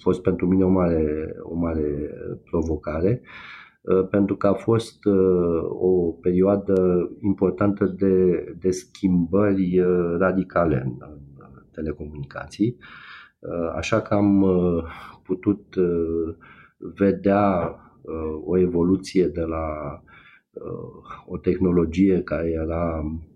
fost 0.00 0.22
pentru 0.22 0.46
mine 0.46 0.64
o 0.64 0.68
mare, 0.68 1.34
o 1.42 1.54
mare 1.54 2.10
provocare 2.50 3.20
Uh, 3.22 3.63
pentru 4.10 4.36
că 4.36 4.46
a 4.46 4.52
fost 4.52 5.04
uh, 5.04 5.62
o 5.68 6.12
perioadă 6.20 7.08
importantă 7.20 7.84
de, 7.84 8.44
de 8.58 8.70
schimbări 8.70 9.80
uh, 9.80 10.14
radicale 10.18 10.82
în, 10.84 10.96
în 11.38 11.62
telecomunicații, 11.70 12.76
așa 13.74 14.00
că 14.00 14.14
am 14.14 14.44
putut 15.22 15.74
vedea 16.78 17.76
o 18.44 18.58
evoluție 18.58 19.26
de 19.26 19.40
la 19.40 19.66
o 21.26 21.36
tehnologie 21.38 22.22
care 22.22 22.50
era 22.50 23.02
Uh, 23.02 23.33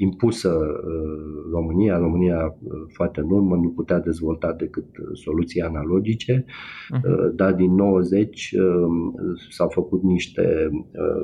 impusă 0.00 0.48
uh, 0.48 1.50
România, 1.52 1.98
România 1.98 2.56
uh, 2.62 2.72
foarte 2.92 3.20
în 3.20 3.30
urmă, 3.30 3.56
nu 3.56 3.68
putea 3.68 3.98
dezvolta 3.98 4.52
decât 4.52 4.86
soluții 5.12 5.60
analogice, 5.60 6.44
uh-huh. 6.44 7.34
dar 7.34 7.54
din 7.54 7.74
90 7.74 8.54
s-au 9.50 9.68
făcut 9.68 10.02
niște 10.02 10.70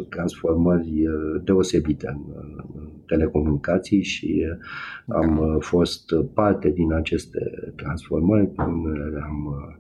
transformări 0.08 1.02
deosebite 1.44 2.08
în 2.08 3.02
telecomunicații 3.06 4.02
și 4.02 4.44
am 5.08 5.58
fost 5.60 6.14
parte 6.34 6.70
din 6.70 6.92
aceste 6.92 7.72
transformări, 7.76 8.46
pe 8.46 8.62
unele 8.62 9.04
le-am, 9.04 9.70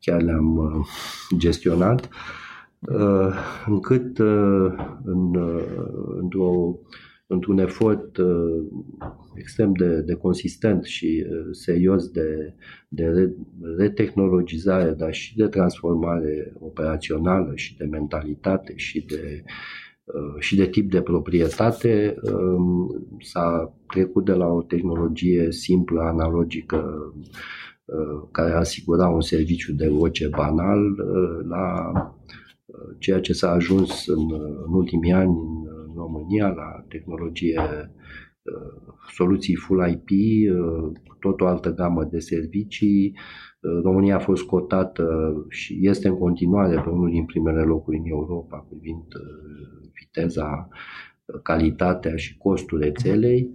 chiar 0.00 0.22
le-am 0.22 0.86
gestionat 1.36 2.08
încât 3.66 4.18
în, 5.04 5.38
într-o 6.20 6.78
într-un 7.32 7.58
efort 7.58 8.16
uh, 8.16 8.66
extrem 9.34 9.72
de, 9.72 10.00
de 10.00 10.14
consistent 10.14 10.84
și 10.84 11.26
uh, 11.30 11.48
serios 11.50 12.08
de, 12.08 12.54
de 12.88 13.04
re, 13.04 13.34
retehnologizare, 13.76 14.90
dar 14.90 15.12
și 15.12 15.36
de 15.36 15.46
transformare 15.46 16.52
operațională 16.58 17.52
și 17.54 17.76
de 17.76 17.84
mentalitate 17.84 18.72
și 18.76 19.06
de, 19.06 19.42
uh, 20.04 20.40
și 20.40 20.56
de 20.56 20.66
tip 20.66 20.90
de 20.90 21.00
proprietate, 21.00 22.14
um, 22.32 23.06
s-a 23.20 23.74
trecut 23.86 24.24
de 24.24 24.32
la 24.32 24.46
o 24.46 24.62
tehnologie 24.62 25.52
simplă, 25.52 26.00
analogică, 26.00 27.12
care 28.30 28.52
asigura 28.52 29.08
un 29.08 29.20
serviciu 29.20 29.72
de 29.72 29.88
voce 29.88 30.28
banal, 30.28 30.80
la 31.48 31.92
ceea 32.98 33.20
ce 33.20 33.32
s-a 33.32 33.50
ajuns 33.50 34.06
în, 34.06 34.32
în 34.66 34.74
ultimii 34.74 35.12
ani 35.12 35.30
în 35.30 35.70
România 35.96 36.48
la 36.48 36.84
tehnologie, 36.88 37.60
uh, 37.60 38.94
soluții 39.12 39.54
Full 39.54 39.88
IP, 39.88 40.08
uh, 40.54 40.92
tot 41.20 41.40
o 41.40 41.46
altă 41.46 41.74
gamă 41.74 42.04
de 42.04 42.18
servicii. 42.18 43.14
Uh, 43.60 43.80
România 43.82 44.16
a 44.16 44.18
fost 44.18 44.42
cotată 44.42 45.34
și 45.48 45.78
este 45.80 46.08
în 46.08 46.18
continuare 46.18 46.80
pe 46.80 46.88
unul 46.88 47.10
din 47.10 47.24
primele 47.24 47.62
locuri 47.62 47.96
în 47.96 48.04
Europa 48.06 48.66
privind 48.68 49.06
viteza, 49.92 50.68
calitatea 51.42 52.16
și 52.16 52.36
costul 52.36 52.80
rețelei. 52.80 53.52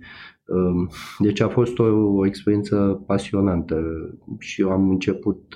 Um, 0.48 0.89
deci 1.19 1.39
a 1.39 1.48
fost 1.48 1.80
o, 1.80 1.84
o 2.17 2.26
experiență 2.26 3.04
pasionantă 3.06 3.82
și 4.39 4.62
eu 4.62 4.69
am 4.69 4.89
început, 4.89 5.54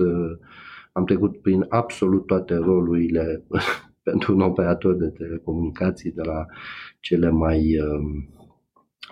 am 0.91 1.05
trecut 1.05 1.41
prin 1.41 1.65
absolut 1.69 2.25
toate 2.25 2.55
rolurile 2.55 3.43
pentru 4.03 4.33
un 4.35 4.41
operator 4.41 4.95
de 4.95 5.07
telecomunicații 5.07 6.12
de 6.12 6.21
la 6.21 6.45
cele 6.99 7.29
mai, 7.29 7.79
um, 7.79 8.29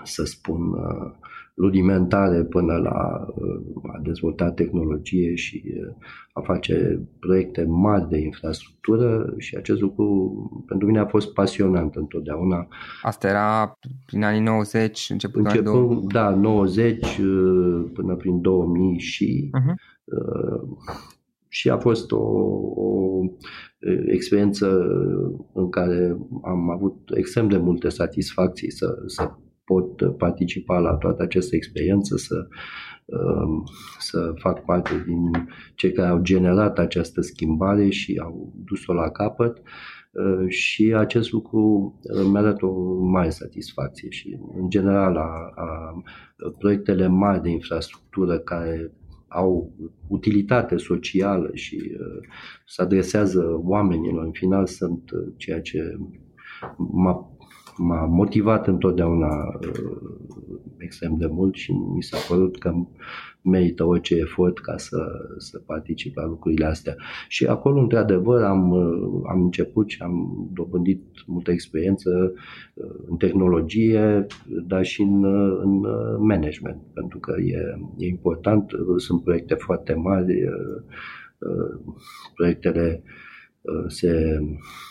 să 0.04 0.24
spun, 0.24 0.62
uh, 0.72 1.12
rudimentare 1.58 2.44
până 2.44 2.78
la 2.78 3.26
uh, 3.28 3.94
a 3.96 4.00
dezvolta 4.04 4.52
tehnologie 4.52 5.36
și 5.36 5.64
uh, 5.66 5.96
a 6.34 6.42
face 6.42 7.08
proiecte 7.20 7.64
mari 7.64 8.08
de 8.10 8.18
infrastructură 8.18 9.34
și 9.38 9.56
acest 9.56 9.82
lucru 9.82 10.64
pentru 10.68 10.88
mine 10.88 11.00
a 11.00 11.06
fost 11.06 11.34
pasionant 11.34 11.96
întotdeauna. 11.96 12.68
Asta 13.02 13.28
era 13.28 13.78
prin 14.06 14.24
anii 14.24 14.42
90, 14.42 15.08
început 15.10 15.46
Începând, 15.46 15.68
anii 15.68 15.88
2000? 15.88 16.08
Da, 16.08 16.30
90 16.30 17.20
până 17.94 18.16
prin 18.16 18.42
2000 18.42 19.00
și 19.00 19.50
uh-huh. 19.50 19.76
și 21.48 21.70
a 21.70 21.78
fost 21.78 22.12
o, 22.12 22.22
o 22.76 23.22
experiență 24.06 24.88
în 25.54 25.70
care 25.70 26.18
am 26.44 26.70
avut 26.70 26.96
extrem 27.16 27.48
de 27.48 27.58
multe 27.58 27.90
satisfacții 27.90 28.72
să, 28.72 28.96
să 29.06 29.30
pot 29.68 30.18
participa 30.18 30.80
la 30.80 30.96
toată 30.96 31.24
această 31.24 31.56
experiență, 31.56 32.18
să, 32.18 32.48
um, 33.06 33.64
să 34.00 34.32
fac 34.36 34.66
parte 34.66 35.04
din 35.06 35.48
cei 35.76 35.92
care 35.92 36.08
au 36.08 36.22
generat 36.22 36.80
această 36.80 37.22
schimbare 37.22 37.90
și 37.90 38.20
au 38.24 38.54
dus-o 38.66 38.94
la 38.94 39.10
capăt. 39.10 39.62
Uh, 40.12 40.50
și 40.50 40.94
acest 40.98 41.32
lucru 41.32 41.60
uh, 42.02 42.28
mi-a 42.32 42.42
dat 42.42 42.62
o 42.62 42.94
mare 43.00 43.30
satisfacție 43.30 44.10
și 44.10 44.38
în 44.56 44.70
general 44.70 45.16
a, 45.16 45.52
a 45.56 45.94
proiectele 46.58 47.08
mari 47.08 47.42
de 47.42 47.50
infrastructură 47.50 48.38
care 48.40 48.92
au 49.28 49.74
utilitate 50.08 50.78
socială 50.78 51.50
și 51.54 51.76
uh, 51.76 52.28
se 52.66 52.82
adresează 52.82 53.60
oamenilor, 53.64 54.24
în 54.24 54.32
final 54.32 54.66
sunt 54.66 55.12
uh, 55.12 55.34
ceea 55.38 55.62
ce 55.62 55.98
m-a, 56.78 57.38
m-a 57.78 58.06
motivat 58.06 58.68
întotdeauna 58.68 59.60
uh, 59.62 59.98
extrem 60.78 61.18
de 61.18 61.28
mult 61.28 61.56
și 61.56 61.72
mi 61.72 62.04
s-a 62.04 62.18
părut 62.28 62.58
că 62.58 62.74
merită 63.42 63.84
orice 63.84 64.16
efort 64.16 64.60
ca 64.60 64.78
să, 64.78 64.98
să 65.38 65.60
particip 65.66 66.16
la 66.16 66.26
lucrurile 66.26 66.66
astea. 66.66 66.96
Și 67.28 67.46
acolo, 67.46 67.80
într-adevăr, 67.82 68.42
am, 68.42 68.74
am 69.30 69.42
început 69.42 69.90
și 69.90 70.02
am 70.02 70.48
dobândit 70.54 71.02
multă 71.26 71.52
experiență 71.52 72.34
în 73.10 73.18
tehnologie, 73.18 74.26
dar 74.68 74.86
și 74.86 75.02
în, 75.02 75.24
în 75.64 75.86
management, 76.20 76.82
pentru 76.94 77.20
că 77.20 77.36
e, 77.42 77.58
e 77.98 78.08
important, 78.08 78.72
sunt 78.98 79.24
proiecte 79.24 79.54
foarte 79.54 79.94
mari, 79.94 80.34
proiectele 82.36 83.04
se 83.88 84.40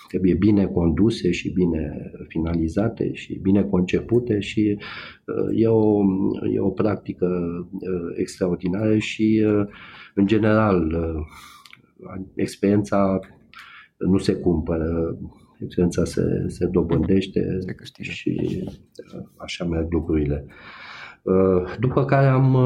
trebuie 0.09 0.35
bine 0.35 0.67
conduse 0.67 1.31
și 1.31 1.53
bine 1.53 2.13
finalizate 2.29 3.13
și 3.13 3.39
bine 3.43 3.63
concepute 3.63 4.41
și 4.41 4.79
uh, 5.27 5.61
e 5.61 5.67
o, 5.67 6.01
e 6.55 6.61
o 6.61 6.71
practică 6.71 7.27
uh, 7.73 8.15
extraordinară 8.17 8.99
și, 8.99 9.45
uh, 9.47 9.67
în 10.15 10.27
general, 10.27 10.97
experiența 12.35 13.19
nu 13.99 14.19
se 14.19 14.35
cumpără, 14.35 15.19
experiența 15.61 16.05
se, 16.05 16.45
se 16.47 16.67
dobândește 16.67 17.59
se 17.83 18.03
și 18.03 18.65
așa 19.37 19.65
merg 19.65 19.93
lucrurile. 19.93 20.47
După 21.81 22.05
care 22.05 22.27
am, 22.27 22.57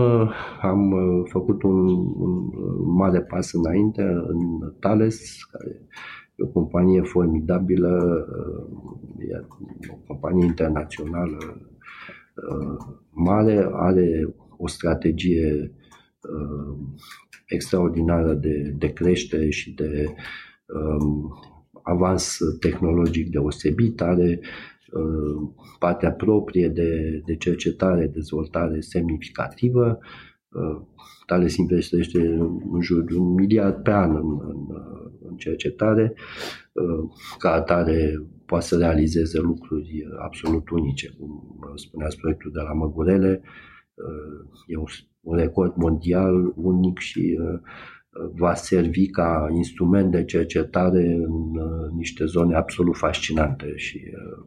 am 0.61 0.94
făcut 1.29 1.62
un, 1.62 1.88
un 2.16 2.51
mare 2.96 3.20
pas 3.20 3.53
înainte 3.53 4.03
în 4.03 4.73
Thales, 4.79 5.44
care 5.44 5.88
e 6.37 6.42
o 6.42 6.46
companie 6.46 7.03
formidabilă, 7.03 8.27
e 9.18 9.46
o 9.90 9.94
companie 10.07 10.44
internațională 10.44 11.37
mare, 13.11 13.68
are 13.73 14.35
o 14.57 14.68
strategie 14.68 15.73
extraordinară 17.46 18.35
de, 18.35 18.75
de 18.79 18.92
creștere 18.92 19.51
și 19.51 19.75
de 19.75 20.14
um, 20.66 21.38
avans 21.83 22.38
tehnologic 22.61 23.31
deosebit, 23.31 24.01
are 24.01 24.40
uh, 24.42 24.49
partea 25.79 26.12
proprie 26.12 26.68
de, 26.68 27.22
de 27.26 27.37
cercetare, 27.37 28.07
dezvoltare 28.07 28.81
semnificativă. 28.81 29.98
Uh, 30.48 30.87
Thales 31.26 31.57
investește 31.57 32.18
în 32.72 32.81
jur 32.81 33.05
de 33.05 33.14
un 33.14 33.33
miliard 33.33 33.83
pe 33.83 33.90
an 33.90 34.16
în, 34.16 34.40
în, 34.40 34.66
în 35.22 35.37
cercetare, 35.37 36.14
uh, 36.72 37.11
ca 37.38 37.53
atare 37.53 38.26
poate 38.46 38.64
să 38.64 38.79
realizeze 38.79 39.40
lucruri 39.40 40.07
absolut 40.18 40.70
unice, 40.70 41.11
cum 41.18 41.59
spuneați 41.74 42.16
proiectul 42.16 42.50
de 42.50 42.61
la 42.61 42.72
Măgurele, 42.72 43.42
e 44.66 44.76
un, 44.76 44.85
un 45.20 45.37
record 45.37 45.76
mondial 45.76 46.53
unic 46.57 46.98
și 46.98 47.38
uh, 47.40 47.61
va 48.35 48.55
servi 48.55 49.07
ca 49.07 49.46
instrument 49.55 50.11
de 50.11 50.24
cercetare 50.24 51.07
în 51.07 51.57
uh, 51.57 51.90
niște 51.96 52.24
zone 52.24 52.55
absolut 52.55 52.96
fascinante 52.96 53.76
și 53.76 54.00
uh, 54.05 54.46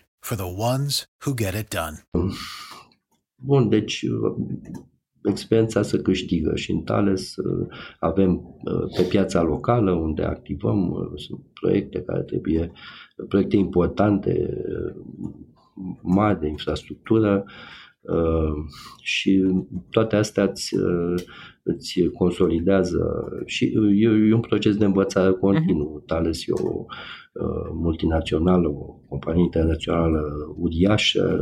for 0.21 0.37
the 0.37 0.53
ones 0.73 1.05
who 1.25 1.33
get 1.35 1.53
it 1.53 1.69
done. 1.69 2.07
Bun, 3.35 3.69
deci 3.69 4.05
experiența 5.23 5.81
se 5.81 5.97
câștigă 5.97 6.55
și 6.55 6.71
în 6.71 6.83
Thales 6.83 7.33
avem 7.99 8.41
pe 8.95 9.03
piața 9.03 9.41
locală 9.41 9.91
unde 9.91 10.23
activăm, 10.23 11.11
sunt 11.15 11.39
proiecte 11.53 12.01
care 12.01 12.21
trebuie, 12.21 12.71
proiecte 13.27 13.55
importante, 13.55 14.63
mari 16.01 16.39
de 16.39 16.47
infrastructură, 16.47 17.45
Uh, 18.01 18.53
și 19.01 19.43
toate 19.89 20.15
astea 20.15 20.43
îți, 20.43 20.75
uh, 20.75 21.23
îți 21.63 22.01
consolidează 22.17 23.29
și 23.45 23.65
e, 23.95 24.07
e 24.29 24.33
un 24.33 24.39
proces 24.39 24.75
de 24.75 24.85
învățare 24.85 25.31
continuu. 25.31 25.99
Uh-huh. 25.99 26.05
Thales 26.05 26.47
e 26.47 26.51
o 26.51 26.85
uh, 27.33 27.69
multinațională, 27.73 28.67
o 28.67 28.99
companie 29.07 29.43
internațională 29.43 30.21
uriașă. 30.57 31.39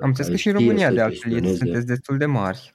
Am 0.00 0.08
înțeles 0.08 0.30
că 0.30 0.36
și 0.36 0.48
în 0.48 0.54
România 0.54 0.92
de 0.92 1.00
altfel 1.00 1.44
sunteți 1.44 1.86
destul 1.86 2.16
de 2.18 2.26
mari. 2.26 2.72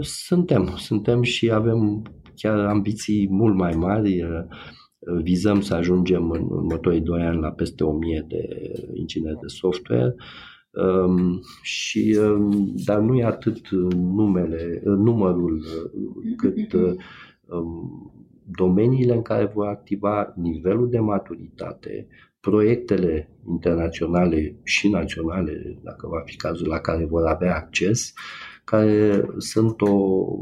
Suntem, 0.00 0.74
suntem 0.76 1.22
și 1.22 1.50
avem 1.50 2.02
chiar 2.34 2.58
ambiții 2.58 3.28
mult 3.30 3.54
mai 3.56 3.72
mari. 3.72 4.24
Vizăm 5.22 5.60
să 5.60 5.74
ajungem 5.74 6.30
în 6.30 6.46
următorii 6.48 7.00
doi 7.00 7.22
ani 7.22 7.40
la 7.40 7.50
peste 7.50 7.84
1000 7.84 8.24
de 8.28 8.48
ingineri 8.94 9.38
de 9.40 9.46
software. 9.46 10.14
Um, 10.72 11.40
și, 11.62 12.18
um, 12.20 12.72
dar 12.84 12.98
nu 12.98 13.14
e 13.14 13.24
atât 13.24 13.68
numele, 13.94 14.82
numărul 14.84 15.64
cât 16.36 16.72
um, 16.72 18.12
domeniile 18.56 19.14
în 19.14 19.22
care 19.22 19.44
vor 19.54 19.66
activa 19.66 20.32
nivelul 20.36 20.90
de 20.90 20.98
maturitate, 20.98 22.06
proiectele 22.40 23.30
internaționale 23.48 24.60
și 24.62 24.88
naționale, 24.88 25.80
dacă 25.82 26.08
va 26.08 26.22
fi 26.24 26.36
cazul, 26.36 26.68
la 26.68 26.78
care 26.78 27.04
vor 27.04 27.26
avea 27.26 27.56
acces, 27.56 28.12
care 28.64 29.24
sunt 29.38 29.80
o, 29.80 29.94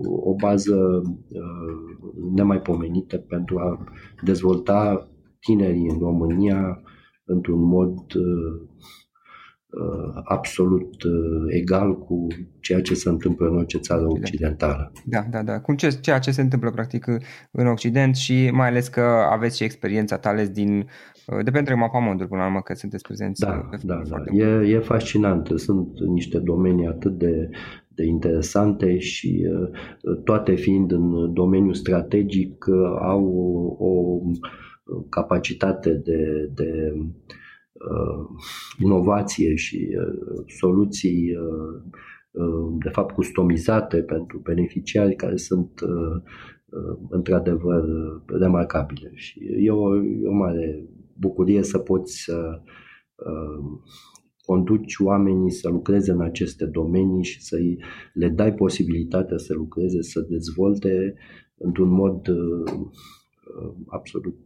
o 0.05 0.35
bază 0.35 1.03
uh, 1.29 2.03
nemaipomenită 2.35 3.17
pentru 3.17 3.59
a 3.59 3.85
dezvolta 4.23 5.09
tinerii 5.41 5.89
în 5.89 5.99
România 5.99 6.83
într-un 7.25 7.63
mod 7.63 8.15
uh, 8.15 8.21
Uh, 8.23 9.00
absolut 10.25 11.03
uh, 11.03 11.45
egal 11.49 11.99
cu 11.99 12.27
ceea 12.61 12.81
ce 12.81 12.95
se 12.95 13.09
întâmplă 13.09 13.49
în 13.49 13.57
orice 13.57 13.79
țară 13.79 14.07
occidentală. 14.07 14.93
Da, 15.05 15.25
da, 15.31 15.43
da. 15.43 15.61
Cum 15.61 15.75
ce, 15.75 15.89
ceea 15.89 16.19
ce 16.19 16.31
se 16.31 16.41
întâmplă 16.41 16.71
practic 16.71 17.07
în 17.51 17.67
Occident 17.67 18.17
și 18.17 18.51
mai 18.53 18.69
ales 18.69 18.89
că 18.89 19.01
aveți 19.31 19.57
și 19.57 19.65
experiența 19.65 20.19
ta 20.19 20.29
ales 20.29 20.49
din 20.49 20.87
uh, 21.27 21.45
de 21.45 21.51
pe 21.51 21.59
întreg 21.59 21.77
mapamondul 21.77 22.27
până 22.27 22.41
la 22.41 22.47
urmă 22.47 22.61
că 22.61 22.75
sunteți 22.75 23.03
prezenți. 23.03 23.41
Da, 23.41 23.69
da, 23.83 24.03
da. 24.09 24.37
E, 24.37 24.45
e 24.45 24.79
fascinant. 24.79 25.53
Sunt 25.55 26.01
niște 26.01 26.39
domenii 26.39 26.87
atât 26.87 27.19
de, 27.19 27.51
de 27.89 28.05
interesante 28.05 28.99
și 28.99 29.47
toate 30.25 30.55
fiind 30.55 30.93
în 30.93 31.33
domeniul 31.33 31.75
strategic 31.75 32.65
au 33.01 33.25
o, 33.79 33.89
o 33.89 34.21
capacitate 35.09 35.91
de, 35.91 36.51
de 36.55 36.93
uh, 36.97 37.07
inovație 38.79 39.55
și 39.55 39.89
uh, 39.97 40.45
soluții 40.59 41.37
uh, 41.37 41.93
uh, 42.31 42.77
de 42.83 42.89
fapt 42.89 43.15
customizate 43.15 44.03
pentru 44.03 44.39
beneficiari 44.39 45.15
care 45.15 45.37
sunt 45.37 45.81
uh, 45.81 46.23
uh, 46.67 46.99
într-adevăr 47.09 47.85
remarcabile. 48.27 49.11
Și 49.15 49.41
e 49.59 49.71
o, 49.71 50.05
e 50.05 50.29
o 50.29 50.33
mare 50.33 50.89
bucurie 51.19 51.63
să 51.63 51.79
poți 51.79 52.23
să 52.23 52.63
conduci 54.43 54.99
oamenii 54.99 55.51
să 55.51 55.69
lucreze 55.69 56.13
în 56.13 56.21
aceste 56.21 56.65
domenii 56.65 57.25
și 57.25 57.43
să 57.43 57.57
le 58.13 58.29
dai 58.29 58.55
posibilitatea 58.55 59.37
să 59.37 59.55
lucreze, 59.55 60.03
să 60.03 60.21
dezvolte 60.21 61.15
într-un 61.57 61.89
mod 61.89 62.29
absolut 63.87 64.39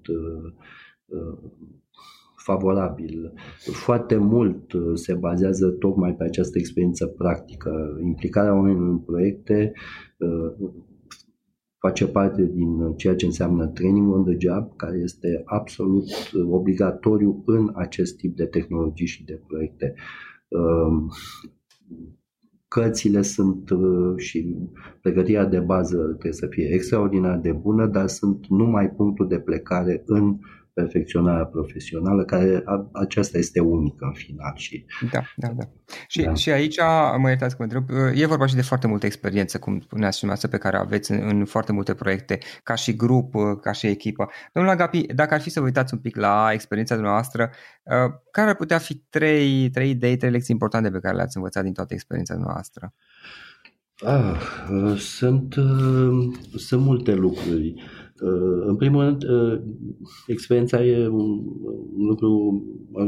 favorabil. 2.44 3.32
Foarte 3.72 4.16
mult 4.16 4.72
uh, 4.72 4.82
se 4.94 5.14
bazează 5.14 5.68
tocmai 5.68 6.14
pe 6.14 6.24
această 6.24 6.58
experiență 6.58 7.06
practică. 7.06 7.98
Implicarea 8.02 8.54
oamenilor 8.54 8.88
în 8.88 8.98
proiecte 8.98 9.72
uh, 10.18 10.70
face 11.78 12.06
parte 12.06 12.50
din 12.54 12.94
ceea 12.96 13.14
ce 13.14 13.26
înseamnă 13.26 13.66
training 13.66 14.12
on 14.12 14.24
the 14.24 14.36
job, 14.38 14.76
care 14.76 14.98
este 14.98 15.42
absolut 15.44 16.04
obligatoriu 16.50 17.42
în 17.46 17.70
acest 17.74 18.16
tip 18.16 18.36
de 18.36 18.44
tehnologii 18.44 19.06
și 19.06 19.24
de 19.24 19.40
proiecte. 19.46 19.94
Um, 20.48 21.10
cărțile 22.68 23.22
sunt 23.22 23.70
uh, 23.70 24.16
și 24.16 24.56
pregătirea 25.00 25.44
de 25.44 25.60
bază 25.60 25.96
trebuie 25.96 26.32
să 26.32 26.46
fie 26.46 26.68
extraordinar 26.72 27.38
de 27.38 27.52
bună, 27.52 27.86
dar 27.86 28.06
sunt 28.06 28.46
numai 28.48 28.90
punctul 28.90 29.28
de 29.28 29.38
plecare 29.38 30.02
în 30.06 30.38
perfecționarea 30.74 31.44
profesională, 31.44 32.24
care 32.24 32.62
a, 32.64 32.88
aceasta 32.92 33.38
este 33.38 33.60
unică 33.60 34.04
în 34.04 34.12
final. 34.12 34.52
Și, 34.56 34.86
da, 35.12 35.20
da, 35.36 35.48
da. 35.48 35.64
Și, 36.08 36.22
da. 36.22 36.34
și 36.34 36.50
aici, 36.50 36.78
mă 37.18 37.28
iertați 37.28 37.56
că 37.56 37.64
mă 37.66 37.72
întreb, 37.72 38.12
e 38.14 38.26
vorba 38.26 38.46
și 38.46 38.54
de 38.54 38.62
foarte 38.62 38.86
multă 38.86 39.06
experiență, 39.06 39.58
cum 39.58 39.80
spuneați 39.80 40.18
și 40.18 40.48
pe 40.50 40.58
care 40.58 40.76
aveți 40.76 41.12
în, 41.12 41.28
în 41.28 41.44
foarte 41.44 41.72
multe 41.72 41.94
proiecte, 41.94 42.38
ca 42.62 42.74
și 42.74 42.96
grup, 42.96 43.34
ca 43.60 43.72
și 43.72 43.86
echipă. 43.86 44.28
Domnul 44.52 44.72
Agapi, 44.72 45.06
dacă 45.06 45.34
ar 45.34 45.40
fi 45.40 45.50
să 45.50 45.60
vă 45.60 45.66
uitați 45.66 45.94
un 45.94 46.00
pic 46.00 46.16
la 46.16 46.48
experiența 46.52 46.94
dumneavoastră, 46.94 47.50
care 48.30 48.48
ar 48.48 48.56
putea 48.56 48.78
fi 48.78 48.94
trei, 48.94 49.70
trei 49.70 49.90
idei, 49.90 50.16
trei 50.16 50.30
lecții 50.30 50.54
importante 50.54 50.90
pe 50.90 51.00
care 51.00 51.16
le-ați 51.16 51.36
învățat 51.36 51.62
din 51.62 51.72
toată 51.72 51.94
experiența 51.94 52.34
noastră? 52.34 52.94
Ah, 54.04 54.96
sunt, 54.96 55.54
sunt 56.56 56.82
multe 56.82 57.14
lucruri. 57.14 57.74
Uh, 58.20 58.62
în 58.66 58.76
primul 58.76 59.02
rând, 59.02 59.22
uh, 59.22 59.60
experiența 60.26 60.84
e 60.84 61.06
un, 61.08 61.42
un 61.96 62.06
lucru 62.06 62.62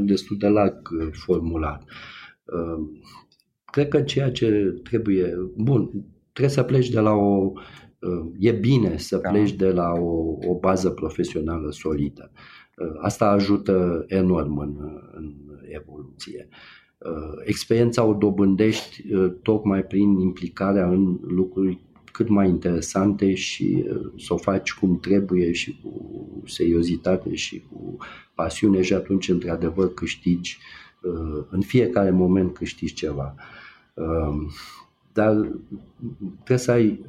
destul 0.05 0.37
de 0.37 0.49
larg 0.49 0.88
uh, 1.01 1.09
formulat. 1.12 1.85
Cred 3.64 3.88
că 3.88 4.01
ceea 4.03 4.31
ce 4.31 4.81
trebuie, 4.83 5.35
bun, 5.57 5.90
trebuie 6.33 6.55
să 6.55 6.62
pleci 6.62 6.88
de 6.88 7.01
la 7.01 7.12
o, 7.12 7.53
e 8.38 8.53
bine 8.53 8.97
să 8.97 9.16
da. 9.16 9.31
pleci 9.31 9.53
de 9.53 9.71
la 9.71 9.92
o, 9.92 10.37
o 10.47 10.59
bază 10.59 10.90
profesională 10.90 11.71
solidă. 11.71 12.31
Asta 13.01 13.31
ajută 13.31 14.05
enorm 14.07 14.59
în, 14.59 14.77
în 15.14 15.35
evoluție. 15.69 16.49
experiența 17.45 18.05
o 18.05 18.14
dobândești 18.14 19.03
tocmai 19.42 19.83
prin 19.83 20.19
implicarea 20.19 20.88
în 20.88 21.19
lucruri 21.23 21.86
cât 22.17 22.29
mai 22.29 22.49
interesante 22.49 23.35
și 23.35 23.85
să 24.19 24.35
o 24.35 24.37
faci 24.37 24.73
cum 24.73 24.99
trebuie 25.01 25.53
și 25.53 25.81
cu 25.83 26.43
seriozitate 26.47 27.35
și 27.35 27.63
cu 27.71 27.97
pasiune 28.35 28.83
și 28.83 28.95
atunci 28.95 29.29
într-adevăr 29.29 29.95
câștigi 29.95 30.59
în 31.51 31.61
fiecare 31.61 32.11
moment 32.11 32.55
câștigi 32.55 32.95
ceva. 32.95 33.35
Dar 35.13 35.53
trebuie 36.35 36.59
să 36.59 36.71
ai 36.71 37.05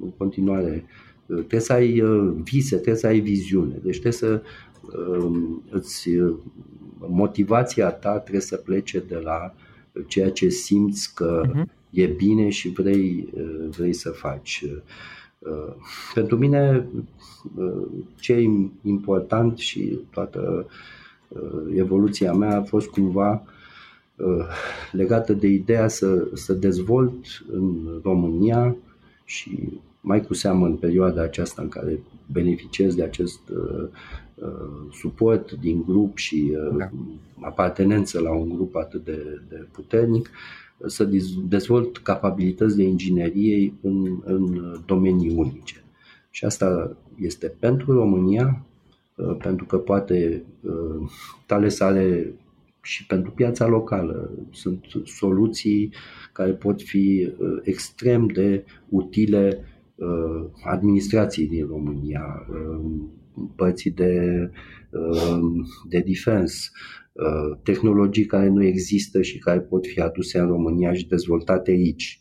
în 0.00 0.10
continuare 0.16 0.84
trebuie 1.26 1.60
să 1.60 1.72
ai 1.72 2.02
vise, 2.42 2.74
trebuie 2.74 2.96
să 2.96 3.06
ai 3.06 3.20
viziune. 3.20 3.74
Deci 3.82 4.00
trebuie 4.00 4.12
să 4.12 4.42
îți 5.70 6.08
motivația 6.98 7.90
ta 7.90 8.18
trebuie 8.18 8.42
să 8.42 8.56
plece 8.56 9.00
de 9.08 9.16
la 9.16 9.54
ceea 10.06 10.30
ce 10.30 10.48
simți 10.48 11.14
că 11.14 11.40
uh-huh. 11.46 11.80
E 11.92 12.06
bine 12.06 12.48
și 12.48 12.68
vrei, 12.68 13.28
vrei 13.76 13.92
să 13.92 14.10
faci. 14.10 14.64
Pentru 16.14 16.36
mine 16.36 16.86
ce 18.20 18.32
e 18.32 18.50
important 18.82 19.58
și 19.58 19.98
toată 20.10 20.66
evoluția 21.74 22.32
mea 22.32 22.56
a 22.56 22.62
fost 22.62 22.88
cumva 22.88 23.42
legată 24.92 25.32
de 25.32 25.46
ideea 25.46 25.88
să, 25.88 26.28
să 26.34 26.52
dezvolt 26.52 27.44
în 27.52 28.00
România 28.02 28.76
și 29.24 29.80
mai 30.02 30.22
cu 30.22 30.34
seamă 30.34 30.66
în 30.66 30.76
perioada 30.76 31.22
aceasta 31.22 31.62
în 31.62 31.68
care 31.68 32.00
beneficiez 32.32 32.94
de 32.94 33.02
acest 33.02 33.40
uh, 33.48 33.88
uh, 34.34 34.92
suport 34.92 35.52
din 35.52 35.84
grup 35.86 36.16
și 36.16 36.52
uh, 36.52 36.76
da. 36.76 36.90
apartenență 37.40 38.20
la 38.20 38.32
un 38.32 38.48
grup 38.48 38.76
atât 38.76 39.04
de, 39.04 39.40
de 39.48 39.66
puternic, 39.72 40.30
să 40.86 41.08
dezvolt 41.48 41.98
capabilități 41.98 42.76
de 42.76 42.82
inginerie 42.82 43.72
în, 43.80 44.20
în 44.24 44.62
domenii 44.86 45.34
unice. 45.36 45.84
Și 46.30 46.44
asta 46.44 46.96
este 47.18 47.54
pentru 47.58 47.92
România, 47.92 48.64
uh, 49.16 49.36
pentru 49.38 49.64
că 49.64 49.78
poate 49.78 50.44
uh, 50.60 51.10
tale 51.46 51.68
sale 51.68 52.34
și 52.82 53.06
pentru 53.06 53.30
piața 53.30 53.66
locală 53.66 54.30
sunt 54.50 54.84
soluții 55.04 55.92
care 56.32 56.52
pot 56.52 56.82
fi 56.82 57.32
uh, 57.38 57.58
extrem 57.62 58.26
de 58.26 58.64
utile 58.88 59.64
Uh, 60.02 60.44
administrației 60.64 61.46
din 61.46 61.66
România, 61.66 62.46
uh, 62.50 62.80
părții 63.56 63.90
de, 63.90 64.50
uh, 64.90 65.40
de 65.88 66.02
defense, 66.06 66.70
tehnologii 67.62 68.24
care 68.24 68.48
nu 68.48 68.64
există 68.64 69.22
și 69.22 69.38
care 69.38 69.60
pot 69.60 69.86
fi 69.86 70.00
aduse 70.00 70.38
în 70.38 70.46
România 70.46 70.92
și 70.92 71.06
dezvoltate 71.06 71.70
aici. 71.70 72.20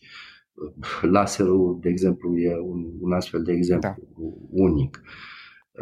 Laserul, 1.02 1.78
de 1.82 1.89
exemplu, 1.89 2.38
e 2.38 2.58
un, 2.60 2.86
un 3.00 3.12
astfel 3.12 3.43
de 3.43 3.52
exemplu 3.52 3.89
da. 3.89 3.95
unic. 4.50 5.02
Plus 5.02 5.10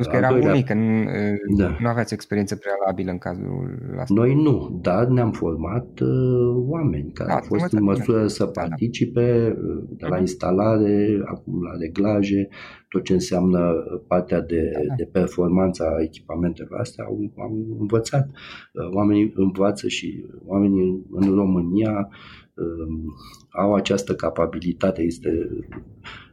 că 0.08 0.16
era 0.16 0.30
doilea... 0.30 0.52
unic, 0.52 0.70
nu, 0.72 1.56
da. 1.58 1.78
nu 1.80 1.88
aveați 1.88 2.14
experiență 2.14 2.56
prealabilă 2.56 3.12
în 3.12 3.18
cazul 3.18 3.80
ăsta. 4.00 4.14
Noi 4.14 4.34
nu, 4.36 4.80
dar 4.82 5.08
ne-am 5.08 5.32
format 5.32 6.00
uh, 6.00 6.64
oameni 6.68 7.12
care 7.12 7.30
da, 7.30 7.36
au 7.36 7.42
fost 7.42 7.74
în 7.74 7.84
măsură 7.84 8.28
să 8.28 8.44
da, 8.44 8.52
da. 8.54 8.62
participe 8.62 9.56
da. 9.58 9.96
de 9.98 10.06
la 10.06 10.10
mhm. 10.10 10.20
instalare, 10.20 11.22
acum 11.26 11.64
la 11.64 11.78
reglaje, 11.80 12.48
tot 12.90 13.04
ce 13.04 13.14
înseamnă 13.14 13.74
partea 14.08 14.42
de, 14.42 14.72
da, 14.74 14.80
da. 14.88 14.94
de 14.96 15.10
performanță 15.12 15.84
a 15.84 16.02
echipamentelor 16.02 16.80
astea, 16.80 17.06
am, 17.06 17.34
am 17.38 17.78
învățat. 17.80 18.30
Uh, 18.74 18.94
oamenii 18.94 19.32
învață 19.36 19.88
și 19.88 20.26
oamenii 20.46 21.06
în 21.12 21.36
România 21.36 22.10
uh, 22.54 23.14
au 23.50 23.74
această 23.74 24.16
capabilitate, 24.16 25.02
este 25.02 25.50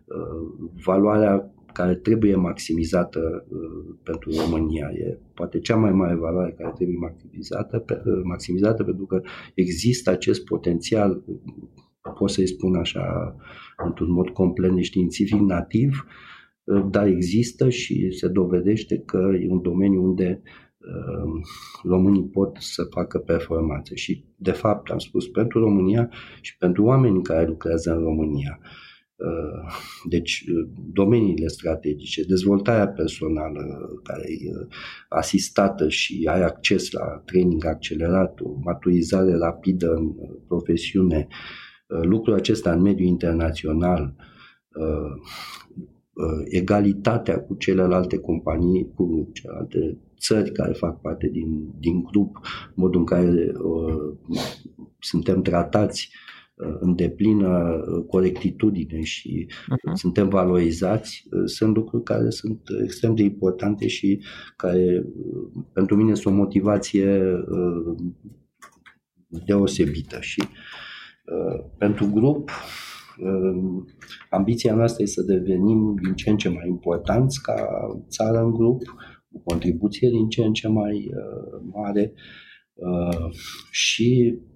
uh, 0.04 0.70
valoarea 0.84 1.50
care 1.76 1.94
trebuie 1.94 2.34
maximizată 2.34 3.46
uh, 3.48 3.94
pentru 4.02 4.30
România. 4.40 4.90
E 4.94 5.18
poate 5.34 5.58
cea 5.58 5.76
mai 5.76 5.92
mare 5.92 6.14
valoare 6.14 6.54
care 6.58 6.72
trebuie 6.74 6.96
maximizată, 6.96 7.84
uh, 7.90 8.20
maximizată 8.24 8.84
pentru 8.84 9.06
că 9.06 9.20
există 9.54 10.10
acest 10.10 10.44
potențial, 10.44 11.24
pot 12.18 12.30
să-i 12.30 12.46
spun 12.46 12.74
așa, 12.74 13.36
într-un 13.86 14.10
mod 14.10 14.28
complet 14.28 14.70
neștiințific, 14.70 15.40
nativ, 15.40 16.06
uh, 16.64 16.86
dar 16.90 17.06
există 17.06 17.68
și 17.68 18.10
se 18.10 18.28
dovedește 18.28 18.98
că 18.98 19.30
e 19.40 19.50
un 19.50 19.62
domeniu 19.62 20.02
unde 20.02 20.42
românii 21.82 22.24
pot 22.24 22.56
să 22.60 22.82
facă 22.90 23.18
performanțe 23.18 23.94
și, 23.94 24.24
de 24.36 24.50
fapt, 24.50 24.90
am 24.90 24.98
spus, 24.98 25.26
pentru 25.26 25.60
România 25.60 26.10
și 26.40 26.56
pentru 26.56 26.84
oamenii 26.84 27.22
care 27.22 27.46
lucrează 27.46 27.92
în 27.92 28.02
România. 28.02 28.58
Uh, 28.62 28.68
deci, 30.08 30.44
uh, 30.48 30.68
domeniile 30.92 31.46
strategice, 31.46 32.24
dezvoltarea 32.24 32.88
personală 32.88 33.88
care 34.02 34.24
e 34.28 34.50
uh, 34.50 34.66
asistată 35.08 35.88
și 35.88 36.28
ai 36.30 36.42
acces 36.42 36.90
la 36.90 37.22
training 37.24 37.64
accelerat, 37.64 38.40
o 38.40 38.58
maturizare 38.62 39.36
rapidă 39.36 39.94
în 39.94 40.14
profesiune, 40.46 41.26
lucrul 42.02 42.34
acesta 42.34 42.72
în 42.72 42.80
mediul 42.80 43.08
internațional, 43.08 44.14
egalitatea 46.44 47.40
cu 47.40 47.54
celelalte 47.54 48.18
companii, 48.18 48.92
cu 48.94 49.30
celelalte 49.32 49.98
țări 50.18 50.52
care 50.52 50.72
fac 50.72 51.00
parte 51.00 51.28
din, 51.28 51.74
din 51.78 52.02
grup, 52.02 52.40
modul 52.74 53.00
în 53.00 53.06
care 53.06 53.52
uh, 53.62 54.16
suntem 54.98 55.42
tratați 55.42 56.10
Uh, 56.10 56.35
în 56.56 56.94
deplină 56.94 57.48
uh, 57.48 58.04
corectitudine 58.08 59.02
și 59.02 59.46
uh-huh. 59.48 59.92
suntem 59.94 60.28
valorizați, 60.28 61.26
uh, 61.30 61.42
sunt 61.44 61.76
lucruri 61.76 62.02
care 62.02 62.30
sunt 62.30 62.60
extrem 62.82 63.14
de 63.14 63.22
importante 63.22 63.86
și 63.86 64.22
care 64.56 65.06
pentru 65.72 65.96
mine 65.96 66.14
sunt 66.14 66.34
o 66.34 66.36
motivație 66.36 67.20
deosebită. 69.28 70.16
Și 70.20 70.42
pentru 71.78 72.10
grup, 72.12 72.50
ambiția 74.30 74.74
noastră 74.74 75.02
este 75.02 75.20
să 75.20 75.26
devenim 75.26 75.94
din 76.02 76.14
ce 76.14 76.30
în 76.30 76.36
ce 76.36 76.48
mai 76.48 76.68
importanți 76.68 77.42
ca 77.42 77.54
țară 78.08 78.38
în 78.38 78.50
grup, 78.50 78.82
cu 79.28 79.42
contribuție 79.44 80.08
din 80.08 80.28
ce 80.28 80.44
în 80.44 80.52
ce 80.52 80.68
mai 80.68 81.10
mare 81.72 82.12
și 83.70 84.38
Uh, 84.38 84.55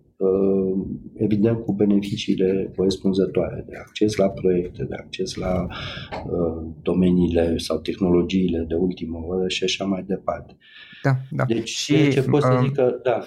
evident 1.14 1.59
cu 1.64 1.72
beneficiile 1.72 2.72
corespunzătoare 2.76 3.64
de 3.68 3.76
acces 3.76 4.16
la 4.16 4.28
proiecte, 4.28 4.85
de 4.85 4.94
acces 4.94 5.35
la 5.35 5.66
uh, 5.66 6.66
domeniile 6.83 7.59
sau 7.59 7.78
tehnologiile 7.78 8.64
de 8.68 8.74
ultimă 8.74 9.24
oră 9.26 9.48
și 9.48 9.64
așa 9.64 9.85
mai 9.85 10.04
departe. 10.06 10.56
Da, 11.02 11.16
da. 11.30 11.44
Deci, 11.44 11.68
și, 11.68 12.11
ce 12.11 12.22
pot 12.22 12.42
să 12.42 12.52
uh, 12.52 12.61
zic 12.62 12.74
că, 12.74 13.00
da, 13.02 13.22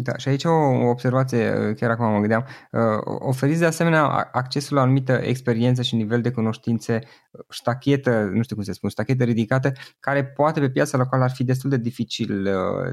da, 0.00 0.16
și 0.16 0.28
aici 0.28 0.44
o 0.44 0.88
observație, 0.88 1.38
uh, 1.38 1.74
chiar 1.76 1.90
acum 1.90 2.12
mă 2.12 2.18
gândeam, 2.18 2.44
uh, 2.72 2.80
oferiți 3.18 3.58
de 3.58 3.64
asemenea 3.64 4.04
accesul 4.32 4.76
la 4.76 4.80
o 4.80 4.84
anumită 4.84 5.12
experiență 5.12 5.82
și 5.82 5.96
nivel 5.96 6.20
de 6.20 6.30
cunoștințe, 6.30 6.98
uh, 7.30 7.40
ștachetă, 7.50 8.30
nu 8.34 8.42
știu 8.42 8.54
cum 8.54 8.64
se 8.64 8.72
spune, 8.72 8.92
ștachetă 8.92 9.24
ridicată, 9.24 9.72
care 10.00 10.24
poate 10.24 10.60
pe 10.60 10.70
piața 10.70 10.98
locală 10.98 11.22
ar 11.22 11.30
fi 11.30 11.44
destul 11.44 11.70
de 11.70 11.76
dificil 11.76 12.42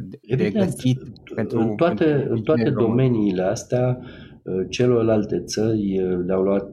de, 0.03 0.19
Evident, 0.21 0.53
de 0.53 0.59
găsit 0.59 1.01
pentru 1.35 1.59
În 1.59 1.75
toate, 1.75 2.05
pentru 2.05 2.33
în 2.33 2.41
toate 2.41 2.69
domeniile 2.69 3.43
astea, 3.43 3.99
celorlalte 4.69 5.43
țări 5.43 5.99
le-au 6.25 6.41
luat 6.41 6.67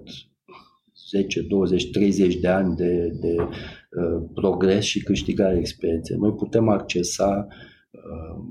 10, 1.11 1.43
20, 1.43 1.91
30 1.91 2.37
de 2.37 2.49
ani 2.49 2.77
de, 2.77 3.17
de 3.21 3.35
uh, 3.39 4.23
progres 4.35 4.85
și 4.85 5.03
câștigare 5.03 5.59
experiențe. 5.59 6.17
Noi 6.17 6.33
putem 6.33 6.69
accesa 6.69 7.47
uh, 7.91 8.45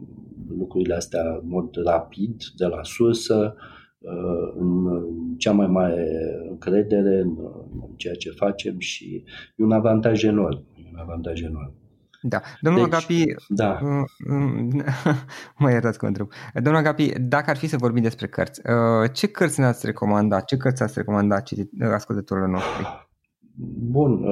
lucrurile 0.58 0.96
astea 0.96 1.22
în 1.42 1.48
mod 1.48 1.76
rapid, 1.86 2.44
de 2.56 2.66
la 2.66 2.84
sursă, 2.84 3.56
uh, 4.00 4.54
în 4.58 4.88
cea 5.38 5.52
mai 5.52 5.68
mare 5.68 6.08
încredere 6.50 7.20
în 7.20 7.38
ceea 7.96 8.14
ce 8.14 8.30
facem 8.30 8.80
și 8.80 9.24
e 9.56 9.64
un 9.64 9.72
avantaj 9.72 10.24
enorm. 10.24 10.66
un 10.94 11.00
avantaj 11.00 11.42
enorm. 11.42 11.74
Da. 12.22 12.42
Domnul 12.62 12.84
deci, 12.84 12.94
Agapi, 12.94 13.24
da. 13.48 13.80
Uh, 13.82 14.34
um, 14.34 14.84
mă 15.60 15.72
iertați 15.72 15.98
că 15.98 16.06
întreb. 16.06 16.28
Domnul 16.54 16.82
Agapi, 16.82 17.12
dacă 17.20 17.50
ar 17.50 17.58
fi 17.58 17.68
să 17.68 17.78
vorbim 17.78 18.02
despre 18.02 18.28
cărți, 18.28 18.62
uh, 18.70 19.10
ce 19.14 19.28
cărți 19.28 19.60
ne-ați 19.60 19.86
recomandat? 19.86 20.46
Ce 20.46 20.58
cărți 20.58 20.84
ați 20.84 20.94
recomandat 20.98 21.50
ascultătorilor 21.94 22.50
noștri? 22.50 23.10
Bun, 23.92 24.24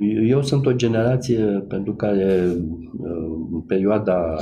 eu 0.00 0.42
sunt 0.42 0.66
o 0.66 0.72
generație 0.72 1.44
pentru 1.68 1.94
care 1.94 2.56
uh, 2.98 3.62
perioada 3.66 4.36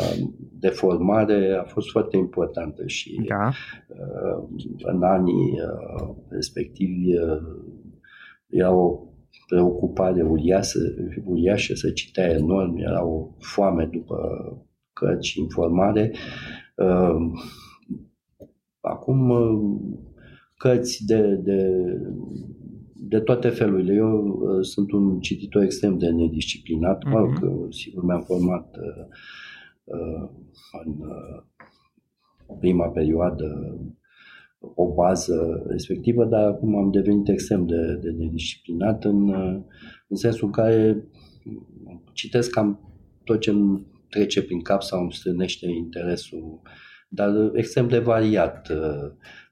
de 0.58 0.68
formare 0.68 1.58
a 1.60 1.62
fost 1.62 1.90
foarte 1.90 2.16
importantă 2.16 2.86
și 2.86 3.20
da. 3.28 3.50
Uh, 3.88 4.64
în 4.78 5.02
anii 5.02 5.60
uh, 5.60 6.14
respectivi 6.28 7.10
era 8.46 8.72
o 8.72 9.00
preocupare 9.46 10.22
uriașă, 10.22 10.78
uriașă 11.24 11.74
să 11.74 11.90
citea 11.90 12.30
enorm, 12.30 12.76
era 12.76 13.04
o 13.04 13.28
foame 13.38 13.88
după 13.92 14.16
cărți 14.92 15.28
și 15.28 15.40
informare. 15.40 16.12
acum 18.80 19.32
cărți 20.56 21.04
de, 21.06 21.40
de, 21.42 21.70
de 23.00 23.20
toate 23.20 23.48
felurile. 23.48 23.94
Eu 23.94 24.26
uh, 24.26 24.64
sunt 24.64 24.92
un 24.92 25.20
cititor 25.20 25.62
extrem 25.62 25.98
de 25.98 26.10
nedisciplinat, 26.10 26.98
mm-hmm. 26.98 27.10
mă 27.10 27.18
rog, 27.18 27.42
mhm. 27.42 27.70
sigur 27.70 28.04
mi-am 28.04 28.22
format 28.22 28.76
uh, 28.76 29.06
uh, 29.84 30.28
în 30.84 30.92
uh, 30.98 31.42
prima 32.60 32.86
perioadă 32.86 33.78
o 34.60 34.94
bază 34.94 35.64
respectivă, 35.68 36.24
dar 36.24 36.44
acum 36.44 36.76
am 36.76 36.90
devenit 36.90 37.28
extrem 37.28 37.66
de, 37.66 37.98
de 38.02 38.10
nedisciplinat 38.10 39.04
în, 39.04 39.28
uh, 39.28 39.60
în 40.08 40.16
sensul 40.16 40.46
în 40.46 40.52
care 40.52 41.04
citesc 42.12 42.50
cam 42.50 42.92
tot 43.24 43.40
ce 43.40 43.50
îmi 43.50 43.86
trece 44.08 44.42
prin 44.42 44.60
cap 44.60 44.82
sau 44.82 45.00
îmi 45.00 45.12
strânește 45.12 45.66
interesul, 45.70 46.60
dar 47.08 47.50
extrem 47.54 47.88
de 47.88 47.98
variat. 47.98 48.72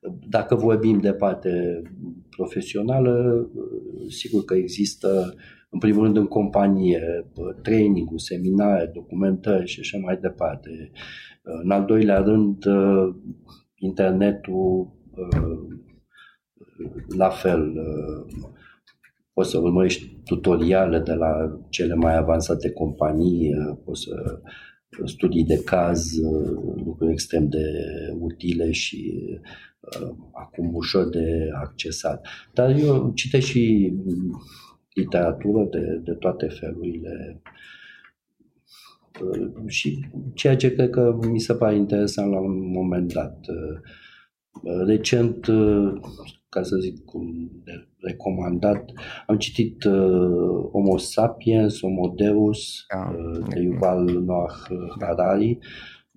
Uh, 0.07 0.15
dacă 0.29 0.55
vorbim 0.55 1.01
de 1.01 1.13
parte 1.13 1.83
profesională, 2.31 3.47
sigur 4.09 4.45
că 4.45 4.55
există, 4.55 5.35
în 5.71 5.79
primul 5.79 6.03
rând, 6.03 6.17
în 6.17 6.27
companie, 6.27 7.31
training 7.63 8.09
seminare, 8.17 8.91
documentări 8.95 9.67
și 9.67 9.81
așa 9.81 9.99
mai 9.99 10.17
departe. 10.17 10.91
În 11.43 11.71
al 11.71 11.85
doilea 11.85 12.19
rând, 12.19 12.65
internetul, 13.75 14.95
la 17.17 17.29
fel, 17.29 17.73
poți 19.33 19.51
să 19.51 19.59
urmărești 19.59 20.21
tutoriale 20.25 20.99
de 20.99 21.13
la 21.13 21.61
cele 21.69 21.95
mai 21.95 22.17
avansate 22.17 22.71
companii, 22.71 23.55
poți 23.85 24.03
să 24.03 24.41
studii 25.05 25.45
de 25.45 25.63
caz, 25.65 26.05
lucruri 26.85 27.13
extrem 27.13 27.49
de 27.49 27.65
utile 28.19 28.71
și 28.71 29.15
Uh, 29.37 29.76
acum 30.33 30.75
ușor 30.75 31.09
de 31.09 31.49
accesat. 31.55 32.27
Dar 32.55 32.71
eu 32.71 33.13
citesc 33.15 33.47
și 33.47 33.95
literatură 34.95 35.69
de, 35.71 36.01
de 36.05 36.13
toate 36.13 36.47
felurile 36.47 37.43
uh, 39.23 39.51
și 39.67 40.07
ceea 40.35 40.57
ce 40.57 40.75
cred 40.75 40.91
că 40.91 41.19
mi 41.31 41.41
se 41.41 41.55
pare 41.55 41.77
interesant 41.77 42.31
la 42.31 42.41
un 42.41 42.71
moment 42.71 43.13
dat. 43.13 43.39
Uh, 43.49 43.81
recent, 44.87 45.47
ca 46.49 46.63
să 46.63 46.77
zic 46.77 47.05
cum 47.05 47.51
de 47.65 47.89
recomandat, 48.01 48.91
am 49.27 49.37
citit 49.37 49.85
Homo 50.71 50.97
sapiens, 50.97 51.81
Homo 51.81 52.13
Deus, 52.17 52.85
da. 52.95 53.15
de 53.49 53.61
Yuval 53.61 54.05
Noah 54.05 54.55
Harari, 55.01 55.59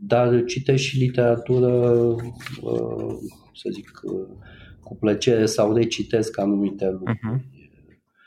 dar 0.02 0.44
citesc 0.44 0.84
și 0.84 1.00
literatură 1.00 1.96
să 3.54 3.70
zic, 3.72 3.92
cu 4.90 4.96
plăcere 4.96 5.46
sau 5.46 5.74
recitesc 5.74 6.40
anumite 6.40 6.90
lucruri. 6.90 7.18
Uh-huh. 7.18 7.58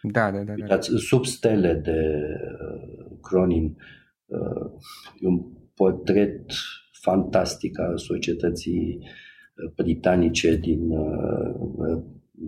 Da, 0.02 0.30
da, 0.30 0.38
da, 0.38 0.44
da. 0.44 0.52
Uitați, 0.52 0.90
sub 0.96 1.24
stele 1.24 1.74
de 1.74 2.20
uh, 2.60 3.18
Cronin 3.22 3.76
uh, 4.26 4.70
e 5.20 5.26
un 5.26 5.42
portret 5.74 6.52
fantastic 6.92 7.78
al 7.78 7.98
societății 7.98 8.98
uh, 8.98 9.72
britanice 9.74 10.56
din 10.56 10.90
uh, 10.90 11.54
uh, 11.76 12.02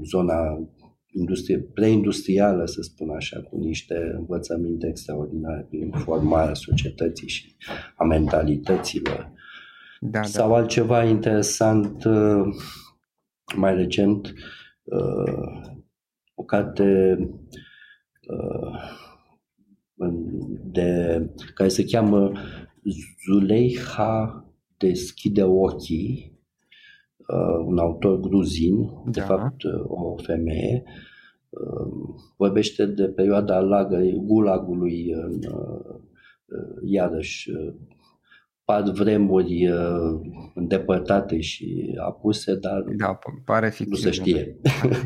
zona 0.05 0.69
industrie, 1.15 1.59
preindustrială, 1.59 2.67
să 2.67 2.83
spun 2.83 3.11
așa, 3.11 3.41
cu 3.41 3.57
niște 3.57 4.13
învățăminte 4.17 4.87
extraordinare 4.87 5.67
prin 5.69 5.91
formarea 5.91 6.55
societății 6.55 7.29
și 7.29 7.55
a 7.97 8.05
mentalităților. 8.05 9.33
Da, 10.01 10.23
Sau 10.23 10.49
da. 10.49 10.57
altceva 10.57 11.05
interesant, 11.05 12.05
uh, 12.05 12.43
mai 13.57 13.75
recent, 13.75 14.35
uh, 14.83 15.61
o 16.35 16.43
carte 16.43 17.19
uh, 18.29 19.03
de, 20.65 21.21
care 21.55 21.69
se 21.69 21.85
cheamă 21.85 22.33
Zuleiha 23.27 24.45
deschide 24.77 25.43
ochii, 25.43 26.34
un 27.67 27.79
autor 27.79 28.21
gruzin, 28.21 28.85
da. 29.05 29.11
de 29.11 29.21
fapt 29.21 29.63
o 29.87 30.17
femeie, 30.17 30.83
vorbește 32.37 32.87
de 32.87 33.05
perioada 33.05 33.61
lagării 33.61 34.23
gulagului 34.25 35.11
în 35.13 35.41
iarăși 36.83 37.51
par 38.65 38.83
vremuri 38.83 39.69
uh, 39.69 40.21
îndepărtate 40.55 41.41
și 41.41 41.99
apuse, 42.01 42.55
dar 42.55 42.85
da, 42.97 43.19
pare 43.45 43.69
ficție, 43.69 43.87
nu 43.89 43.97
se 43.97 44.11
știe. 44.11 44.57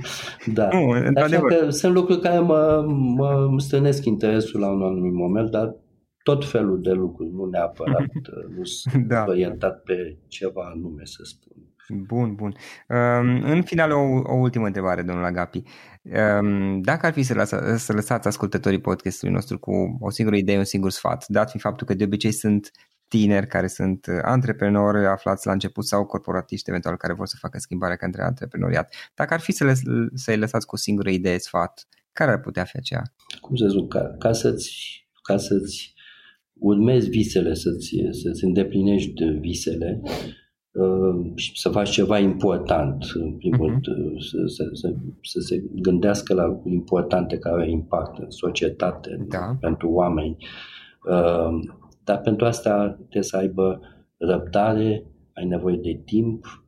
da. 0.58 0.68
Nu, 0.72 0.90
Așa 1.22 1.40
că 1.40 1.70
sunt 1.70 1.94
lucruri 1.94 2.20
care 2.20 2.38
mă, 2.38 2.84
mă 3.16 3.54
strânesc 3.56 4.04
interesul 4.04 4.60
la 4.60 4.70
un 4.70 4.82
anumit 4.82 5.12
moment, 5.12 5.50
dar 5.50 5.76
tot 6.22 6.44
felul 6.44 6.82
de 6.82 6.92
lucruri, 6.92 7.30
nu 7.32 7.44
neapărat, 7.44 8.00
uh, 8.36 8.56
nu 8.56 8.64
sunt 8.64 9.06
da. 9.06 9.24
orientat 9.28 9.82
pe 9.82 10.18
ceva 10.26 10.72
anume, 10.74 11.02
să 11.04 11.22
spun. 11.22 11.56
Bun, 11.88 12.34
bun. 12.34 12.54
Um, 12.88 13.42
în 13.42 13.62
final, 13.62 13.90
o, 13.90 14.22
o 14.24 14.34
ultimă 14.34 14.66
întrebare, 14.66 15.02
domnul 15.02 15.24
Agapi. 15.24 15.62
Um, 16.02 16.80
dacă 16.80 17.06
ar 17.06 17.12
fi 17.12 17.22
să, 17.22 17.34
lăsa, 17.34 17.76
să 17.76 17.92
lăsați 17.92 18.26
ascultătorii 18.26 18.80
podcastului 18.80 19.34
nostru 19.34 19.58
cu 19.58 19.96
o 20.00 20.10
singură 20.10 20.36
idee, 20.36 20.58
un 20.58 20.64
singur 20.64 20.90
sfat, 20.90 21.24
dat 21.28 21.50
fiind 21.50 21.64
faptul 21.64 21.86
că 21.86 21.94
de 21.94 22.04
obicei 22.04 22.32
sunt 22.32 22.70
tineri 23.08 23.46
care 23.46 23.66
sunt 23.66 24.06
uh, 24.06 24.18
antreprenori 24.22 25.06
aflați 25.06 25.46
la 25.46 25.52
început 25.52 25.86
sau 25.86 26.06
corporatiști 26.06 26.70
eventual 26.70 26.96
care 26.96 27.12
vor 27.12 27.26
să 27.26 27.36
facă 27.38 27.58
schimbarea 27.58 27.96
către 27.96 28.22
antreprenoriat. 28.22 28.94
Dacă 29.14 29.34
ar 29.34 29.40
fi 29.40 29.52
să 29.52 29.64
le, 29.64 29.72
să-i 30.14 30.36
lăsați 30.36 30.66
cu 30.66 30.74
o 30.74 30.78
singură 30.78 31.10
idee, 31.10 31.38
sfat, 31.38 31.88
care 32.12 32.30
ar 32.30 32.40
putea 32.40 32.64
fi 32.64 32.76
aceea? 32.76 33.02
Cum 33.40 33.56
să 33.56 33.66
zic, 33.68 33.88
ca, 33.88 34.14
ca 34.18 34.32
să-ți, 34.32 35.06
ca 35.22 35.36
să-ți 35.36 35.94
urmezi 36.52 37.08
visele, 37.08 37.54
să-ți, 37.54 37.96
să-ți 38.10 38.44
îndeplinești 38.44 39.24
visele, 39.24 40.00
uh, 40.02 40.10
și 40.10 40.47
să 41.54 41.68
faci 41.68 41.90
ceva 41.90 42.18
important, 42.18 43.04
în 43.14 43.32
primul 43.32 43.70
uh-huh. 43.70 43.82
rând, 43.82 44.20
să, 44.20 44.36
să, 44.46 44.68
să, 44.72 44.94
să 45.22 45.40
se 45.40 45.64
gândească 45.72 46.34
la 46.34 46.46
lucruri 46.46 46.74
importante 46.74 47.38
care 47.38 47.62
au 47.62 47.68
impact 47.68 48.18
în 48.18 48.30
societate, 48.30 49.26
da. 49.28 49.56
pentru 49.60 49.90
oameni. 49.90 50.36
Uh, 51.10 51.58
dar 52.04 52.20
pentru 52.20 52.46
asta 52.46 52.90
trebuie 52.98 53.22
să 53.22 53.36
aibă 53.36 53.80
răbdare, 54.16 55.06
ai 55.34 55.46
nevoie 55.46 55.76
de 55.76 56.00
timp, 56.04 56.64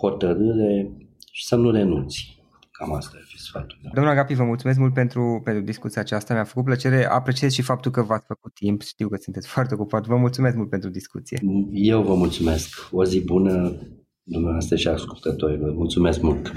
hotărâre 0.00 0.96
și 1.32 1.46
să 1.46 1.56
nu 1.56 1.70
renunți. 1.70 2.35
Cam 2.78 2.92
asta 2.92 3.16
ar 3.16 3.24
fi 3.26 3.38
sfatul 3.38 3.78
meu. 3.82 3.92
Domnul 3.94 4.12
Agapi, 4.12 4.34
vă 4.34 4.44
mulțumesc 4.44 4.78
mult 4.78 4.94
pentru, 4.94 5.40
pentru 5.44 5.62
discuția 5.62 6.00
aceasta. 6.00 6.34
Mi-a 6.34 6.44
făcut 6.44 6.64
plăcere. 6.64 7.04
Apreciez 7.04 7.52
și 7.52 7.62
faptul 7.62 7.90
că 7.90 8.02
v-ați 8.02 8.26
făcut 8.26 8.54
timp. 8.54 8.82
Știu 8.82 9.08
că 9.08 9.16
sunteți 9.20 9.48
foarte 9.54 9.74
ocupat. 9.74 10.06
Vă 10.06 10.16
mulțumesc 10.16 10.56
mult 10.56 10.70
pentru 10.70 10.90
discuție. 10.90 11.40
Eu 11.72 12.02
vă 12.02 12.14
mulțumesc. 12.14 12.88
O 12.90 13.04
zi 13.04 13.20
bună 13.20 13.76
dumneavoastră 14.22 14.76
și 14.76 14.88
ascultătorilor. 14.88 15.72
Mulțumesc 15.72 16.20
mult. 16.20 16.52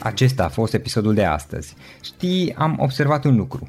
Acesta 0.00 0.44
a 0.44 0.48
fost 0.48 0.74
episodul 0.74 1.14
de 1.14 1.24
astăzi. 1.24 1.74
Știi, 2.02 2.54
am 2.54 2.76
observat 2.80 3.24
un 3.24 3.36
lucru. 3.36 3.68